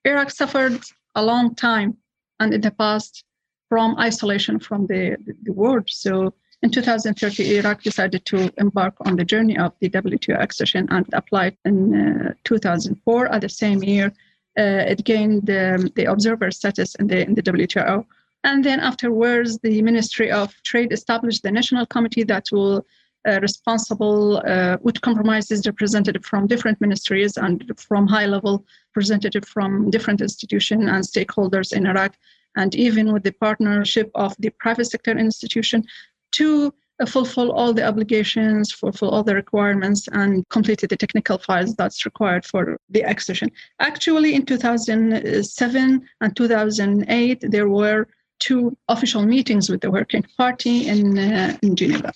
Iraq 0.05 0.29
suffered 0.29 0.79
a 1.15 1.23
long 1.23 1.55
time 1.55 1.97
and 2.39 2.53
in 2.53 2.61
the 2.61 2.69
past 2.71 3.23
from 3.69 3.97
isolation 3.97 4.59
from 4.59 4.85
the, 4.85 5.17
the, 5.25 5.33
the 5.43 5.53
world. 5.53 5.89
So 5.89 6.31
in 6.61 6.69
2030, 6.69 7.57
Iraq 7.57 7.81
decided 7.81 8.23
to 8.25 8.51
embark 8.57 8.95
on 9.01 9.15
the 9.15 9.25
journey 9.25 9.57
of 9.57 9.73
the 9.79 9.89
WTO 9.89 10.39
accession 10.39 10.87
and 10.91 11.05
applied 11.13 11.57
in 11.65 12.27
uh, 12.27 12.33
2004. 12.43 13.33
At 13.33 13.41
the 13.41 13.49
same 13.49 13.83
year, 13.83 14.13
uh, 14.59 14.85
it 14.91 15.03
gained 15.03 15.49
um, 15.49 15.89
the 15.95 16.05
observer 16.05 16.51
status 16.51 16.93
in 16.95 17.07
the, 17.07 17.21
in 17.21 17.33
the 17.33 17.43
WTO 17.43 18.05
and 18.47 18.63
then 18.63 18.79
afterwards, 18.79 19.59
the 19.59 19.81
Ministry 19.81 20.31
of 20.31 20.47
Trade 20.63 20.93
established 20.93 21.43
the 21.43 21.51
national 21.51 21.85
committee 21.85 22.23
that 22.23 22.45
will 22.49 22.85
uh, 23.27 23.39
responsible, 23.41 24.41
uh, 24.45 24.77
which 24.77 25.01
compromises 25.01 25.67
representative 25.67 26.23
from 26.23 26.47
different 26.47 26.79
ministries 26.79 27.35
and 27.35 27.69
from 27.77 28.07
high 28.07 28.25
level 28.25 28.65
representative 28.91 29.45
from 29.45 29.89
different 29.89 30.21
institutions 30.21 30.85
and 30.93 31.03
stakeholders 31.03 31.73
in 31.73 31.85
Iraq, 31.85 32.13
and 32.55 32.73
even 32.73 33.11
with 33.11 33.23
the 33.23 33.33
partnership 33.33 34.09
of 34.15 34.33
the 34.39 34.49
private 34.61 34.85
sector 34.85 35.11
institution 35.17 35.83
to 36.31 36.73
uh, 37.01 37.05
fulfill 37.05 37.51
all 37.51 37.73
the 37.73 37.85
obligations, 37.85 38.71
fulfill 38.71 39.09
all 39.09 39.23
the 39.23 39.35
requirements, 39.35 40.07
and 40.13 40.47
complete 40.47 40.79
the 40.79 40.95
technical 41.03 41.37
files 41.37 41.75
that's 41.75 42.05
required 42.05 42.45
for 42.45 42.79
the 42.91 43.01
accession. 43.01 43.51
Actually, 43.81 44.35
in 44.35 44.45
2007 44.45 46.09
and 46.21 46.35
2008, 46.37 47.43
there 47.51 47.67
were 47.67 48.07
two 48.39 48.77
official 48.87 49.23
meetings 49.25 49.69
with 49.69 49.81
the 49.81 49.91
Working 49.91 50.23
Party 50.37 50.87
in, 50.87 51.17
uh, 51.17 51.57
in 51.61 51.75
Geneva. 51.75 52.11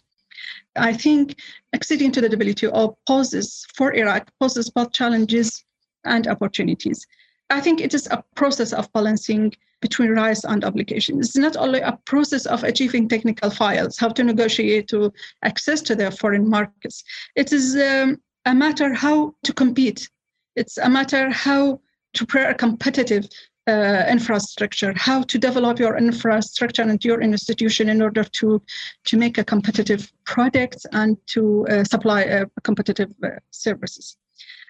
I 0.76 0.94
think 0.94 1.36
acceding 1.74 2.12
to 2.14 2.22
the 2.22 2.30
WTO 2.30 2.96
poses 3.08 3.66
for 3.76 3.94
Iraq 3.94 4.30
poses 4.40 4.70
both 4.70 4.94
challenges 4.94 5.64
and 6.06 6.28
opportunities. 6.28 7.06
I 7.50 7.60
think 7.60 7.82
it 7.82 7.94
is 7.94 8.08
a 8.08 8.24
process 8.36 8.72
of 8.72 8.92
balancing 8.94 9.54
between 9.82 10.12
rights 10.12 10.44
and 10.46 10.64
obligations. 10.64 11.30
It's 11.30 11.38
not 11.38 11.58
only 11.58 11.82
a 11.82 12.00
process 12.06 12.46
of 12.46 12.64
achieving 12.64 13.10
technical 13.10 13.50
files, 13.50 13.98
how 13.98 14.10
to 14.10 14.24
negotiate 14.24 14.88
to 14.90 15.12
access 15.44 15.82
to 15.82 15.96
their 15.96 16.12
foreign 16.12 16.48
markets. 16.48 17.04
It 17.36 17.52
is 17.52 17.76
um, 17.76 18.22
a 18.46 18.54
matter 18.54 18.94
how 18.94 19.36
to 19.44 19.54
compete 19.54 20.10
It's 20.56 20.78
a 20.78 20.90
matter 20.90 21.30
how 21.30 21.80
to 22.14 22.26
prepare 22.26 22.52
a 22.52 22.56
competitive 22.56 23.28
uh, 23.68 24.06
infrastructure, 24.10 24.94
how 24.96 25.22
to 25.24 25.38
develop 25.38 25.80
your 25.80 25.98
infrastructure 25.98 26.82
and 26.82 27.04
your 27.06 27.22
institution 27.22 27.90
in 27.90 28.02
order 28.02 28.24
to, 28.24 28.62
to 29.06 29.18
make 29.18 29.38
a 29.38 29.44
competitive 29.44 30.12
product 30.26 30.86
and 30.94 31.18
to 31.28 31.68
uh, 31.68 31.84
supply 31.84 32.24
uh, 32.24 32.46
competitive 32.64 33.12
uh, 33.24 33.30
services. 33.52 34.18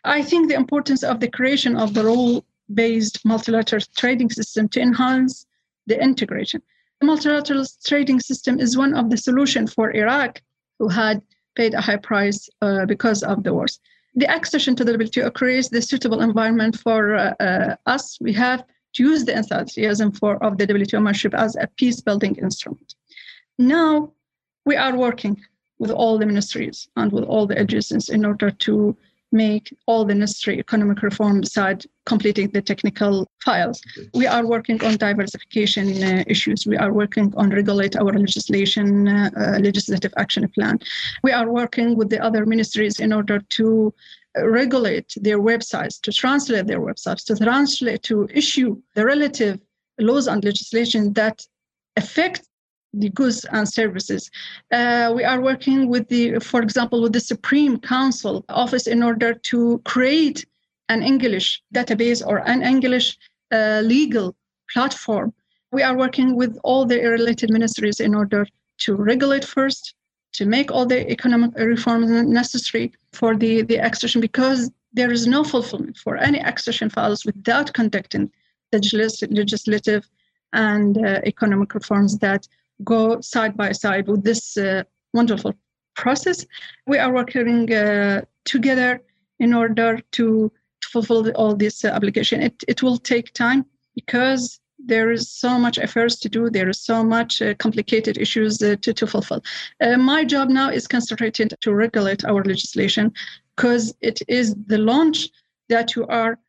I 0.03 0.21
think 0.21 0.49
the 0.49 0.55
importance 0.55 1.03
of 1.03 1.19
the 1.19 1.29
creation 1.29 1.77
of 1.77 1.93
the 1.93 2.03
rule-based 2.03 3.23
multilateral 3.23 3.81
trading 3.95 4.29
system 4.29 4.67
to 4.69 4.81
enhance 4.81 5.45
the 5.87 6.01
integration. 6.01 6.61
The 6.99 7.07
multilateral 7.07 7.65
trading 7.85 8.19
system 8.19 8.59
is 8.59 8.77
one 8.77 8.93
of 8.93 9.09
the 9.09 9.17
solutions 9.17 9.73
for 9.73 9.95
Iraq, 9.95 10.41
who 10.79 10.89
had 10.89 11.21
paid 11.55 11.73
a 11.73 11.81
high 11.81 11.97
price 11.97 12.49
uh, 12.61 12.85
because 12.85 13.23
of 13.23 13.43
the 13.43 13.53
wars. 13.53 13.79
The 14.15 14.29
accession 14.29 14.75
to 14.75 14.83
the 14.83 14.93
WTO 14.93 15.33
creates 15.33 15.69
the 15.69 15.81
suitable 15.81 16.21
environment 16.21 16.77
for 16.77 17.15
uh, 17.15 17.75
us. 17.85 18.17
We 18.19 18.33
have 18.33 18.65
to 18.93 19.03
use 19.03 19.25
the 19.25 19.37
enthusiasm 19.37 20.11
for 20.11 20.43
of 20.43 20.57
the 20.57 20.67
WTO 20.67 20.93
membership 20.93 21.33
as 21.33 21.55
a 21.55 21.67
peace 21.77 22.01
building 22.01 22.35
instrument. 22.35 22.95
Now 23.57 24.13
we 24.65 24.75
are 24.75 24.95
working 24.95 25.39
with 25.79 25.91
all 25.91 26.17
the 26.17 26.25
ministries 26.25 26.87
and 26.95 27.11
with 27.11 27.23
all 27.23 27.47
the 27.47 27.59
agencies 27.59 28.09
in 28.09 28.25
order 28.25 28.51
to 28.51 28.95
make 29.31 29.73
all 29.85 30.03
the 30.05 30.13
necessary 30.13 30.59
economic 30.59 31.01
reform 31.01 31.43
side 31.43 31.85
completing 32.05 32.49
the 32.49 32.61
technical 32.61 33.27
files. 33.43 33.81
We 34.13 34.27
are 34.27 34.45
working 34.45 34.83
on 34.83 34.97
diversification 34.97 36.03
uh, 36.03 36.23
issues. 36.27 36.67
We 36.67 36.77
are 36.77 36.91
working 36.91 37.33
on 37.37 37.49
regulate 37.49 37.95
our 37.95 38.11
legislation, 38.11 39.07
uh, 39.07 39.29
uh, 39.37 39.59
legislative 39.59 40.13
action 40.17 40.47
plan. 40.49 40.79
We 41.23 41.31
are 41.31 41.49
working 41.49 41.95
with 41.95 42.09
the 42.09 42.21
other 42.21 42.45
ministries 42.45 42.99
in 42.99 43.13
order 43.13 43.39
to 43.39 43.93
regulate 44.35 45.13
their 45.15 45.39
websites, 45.39 45.99
to 46.01 46.11
translate 46.11 46.67
their 46.67 46.79
websites, 46.79 47.25
to 47.25 47.35
translate, 47.35 48.03
to 48.03 48.27
issue 48.33 48.81
the 48.95 49.05
relative 49.05 49.59
laws 49.99 50.27
and 50.27 50.43
legislation 50.43 51.13
that 51.13 51.45
affect 51.97 52.47
the 52.93 53.09
goods 53.09 53.45
and 53.51 53.67
services. 53.67 54.29
Uh, 54.71 55.13
we 55.15 55.23
are 55.23 55.41
working 55.41 55.87
with 55.87 56.07
the, 56.09 56.39
for 56.39 56.61
example, 56.61 57.01
with 57.01 57.13
the 57.13 57.19
Supreme 57.19 57.79
Council 57.79 58.43
office 58.49 58.87
in 58.87 59.01
order 59.01 59.33
to 59.33 59.81
create 59.85 60.45
an 60.89 61.01
English 61.01 61.61
database 61.73 62.25
or 62.25 62.37
an 62.49 62.61
English 62.63 63.17
uh, 63.51 63.81
legal 63.83 64.35
platform. 64.73 65.33
We 65.71 65.83
are 65.83 65.97
working 65.97 66.35
with 66.35 66.57
all 66.63 66.85
the 66.85 66.99
related 66.99 67.49
ministries 67.49 68.01
in 68.01 68.13
order 68.13 68.45
to 68.79 68.95
regulate 68.95 69.45
first, 69.45 69.95
to 70.33 70.45
make 70.45 70.71
all 70.71 70.85
the 70.85 71.09
economic 71.09 71.55
reforms 71.55 72.09
necessary 72.09 72.93
for 73.13 73.35
the, 73.35 73.61
the 73.63 73.77
accession 73.77 74.21
because 74.21 74.71
there 74.93 75.11
is 75.11 75.27
no 75.27 75.43
fulfillment 75.43 75.97
for 75.97 76.17
any 76.17 76.39
accession 76.39 76.89
files 76.89 77.25
without 77.25 77.73
conducting 77.73 78.31
the 78.71 79.27
legislative 79.29 80.07
and 80.53 80.97
uh, 80.97 81.19
economic 81.25 81.73
reforms 81.73 82.17
that 82.19 82.47
go 82.83 83.19
side 83.21 83.55
by 83.55 83.71
side 83.71 84.07
with 84.07 84.23
this 84.23 84.57
uh, 84.57 84.83
wonderful 85.13 85.53
process. 85.95 86.45
We 86.87 86.97
are 86.97 87.13
working 87.13 87.71
uh, 87.73 88.21
together 88.45 89.01
in 89.39 89.53
order 89.53 89.99
to, 90.11 90.51
to 90.81 90.89
fulfill 90.89 91.29
all 91.31 91.55
this 91.55 91.83
obligation. 91.85 92.41
It, 92.41 92.63
it 92.67 92.81
will 92.81 92.97
take 92.97 93.33
time 93.33 93.65
because 93.95 94.60
there 94.85 95.11
is 95.11 95.29
so 95.29 95.57
much 95.57 95.77
efforts 95.77 96.15
to 96.19 96.29
do. 96.29 96.49
There 96.49 96.69
is 96.69 96.81
so 96.81 97.03
much 97.03 97.41
uh, 97.41 97.53
complicated 97.55 98.17
issues 98.17 98.61
uh, 98.61 98.75
to, 98.81 98.93
to 98.93 99.07
fulfill. 99.07 99.43
Uh, 99.81 99.97
my 99.97 100.23
job 100.23 100.49
now 100.49 100.69
is 100.69 100.87
concentrated 100.87 101.53
to 101.61 101.73
regulate 101.73 102.25
our 102.25 102.43
legislation 102.43 103.13
because 103.55 103.93
it 104.01 104.21
is 104.27 104.55
the 104.67 104.77
launch 104.77 105.29
that 105.69 105.95
you 105.95 106.05
are 106.07 106.39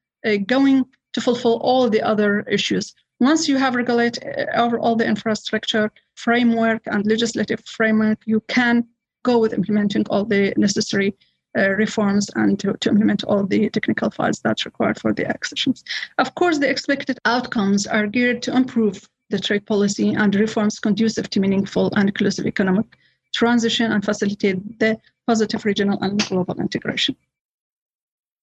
going 0.47 0.85
to 1.13 1.21
fulfill 1.21 1.59
all 1.63 1.91
the 1.91 2.01
other 2.01 2.41
issues. 2.43 2.95
Once 3.21 3.49
you 3.49 3.57
have 3.57 3.75
regulated 3.75 4.49
over 4.55 4.79
all 4.79 4.97
the 4.97 5.07
infrastructure 5.07 5.91
framework 6.15 6.83
and 6.87 7.07
legislative 7.07 7.61
framework, 7.67 8.19
you 8.25 8.41
can 8.49 8.85
go 9.25 9.39
with 9.39 9.53
implementing 9.53 10.05
all 10.11 10.25
the 10.25 10.53
necessary 10.57 11.15
uh, 11.57 11.71
reforms 11.71 12.31
and 12.37 12.59
to, 12.61 12.73
to, 12.75 12.89
implement 12.89 13.25
all 13.25 13.45
the 13.45 13.69
technical 13.71 14.11
files 14.11 14.41
that's 14.41 14.65
required 14.65 14.99
for 14.99 15.13
the 15.13 15.27
accessions. 15.27 15.85
Of 16.19 16.35
course, 16.35 16.59
the 16.59 16.69
expected 16.69 17.19
outcomes 17.25 17.87
are 17.87 18.07
geared 18.07 18.43
to 18.43 18.57
improve 18.57 19.09
the 19.31 19.39
trade 19.39 19.67
policy 19.67 20.15
and 20.15 20.35
reforms 20.35 20.79
conducive 20.79 21.29
to 21.31 21.41
meaningful 21.41 21.93
and 21.97 22.09
inclusive 22.09 22.47
economic 22.47 22.87
transition 23.35 23.91
and 23.93 24.05
facilitate 24.05 24.79
the 24.79 24.99
positive 25.27 25.65
regional 25.65 25.99
and 26.03 26.27
global 26.29 26.59
integration. 26.61 27.17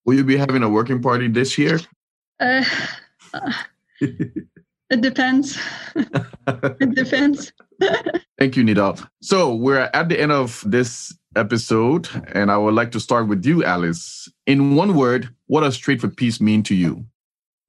Will 0.05 0.15
you 0.15 0.23
be 0.23 0.37
having 0.37 0.63
a 0.63 0.69
working 0.69 1.01
party 1.01 1.27
this 1.27 1.57
year? 1.57 1.79
Uh, 2.39 2.63
uh, 3.33 3.53
it 4.01 5.01
depends. 5.01 5.59
it 5.95 6.95
depends. 6.95 7.53
Thank 8.39 8.55
you, 8.55 8.63
Nidhal. 8.63 9.07
So 9.21 9.53
we're 9.53 9.89
at 9.93 10.09
the 10.09 10.19
end 10.19 10.31
of 10.31 10.63
this 10.65 11.13
episode, 11.35 12.09
and 12.33 12.51
I 12.51 12.57
would 12.57 12.73
like 12.73 12.91
to 12.91 12.99
start 12.99 13.27
with 13.27 13.45
you, 13.45 13.63
Alice. 13.63 14.29
In 14.45 14.75
one 14.75 14.95
word, 14.95 15.29
what 15.47 15.61
does 15.61 15.77
Trade 15.77 16.01
for 16.01 16.09
Peace 16.09 16.41
mean 16.41 16.63
to 16.63 16.75
you? 16.75 17.05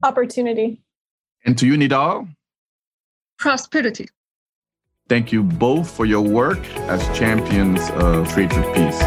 Opportunity. 0.03 0.81
And 1.45 1.57
to 1.59 1.67
you, 1.67 1.75
Nidhal? 1.75 2.29
Prosperity. 3.39 4.09
Thank 5.09 5.33
you 5.33 5.43
both 5.43 5.91
for 5.91 6.07
your 6.07 6.23
work 6.23 6.65
as 6.89 7.03
champions 7.19 7.81
of 7.95 8.29
Trade 8.33 8.53
for 8.53 8.63
Peace. 8.75 9.01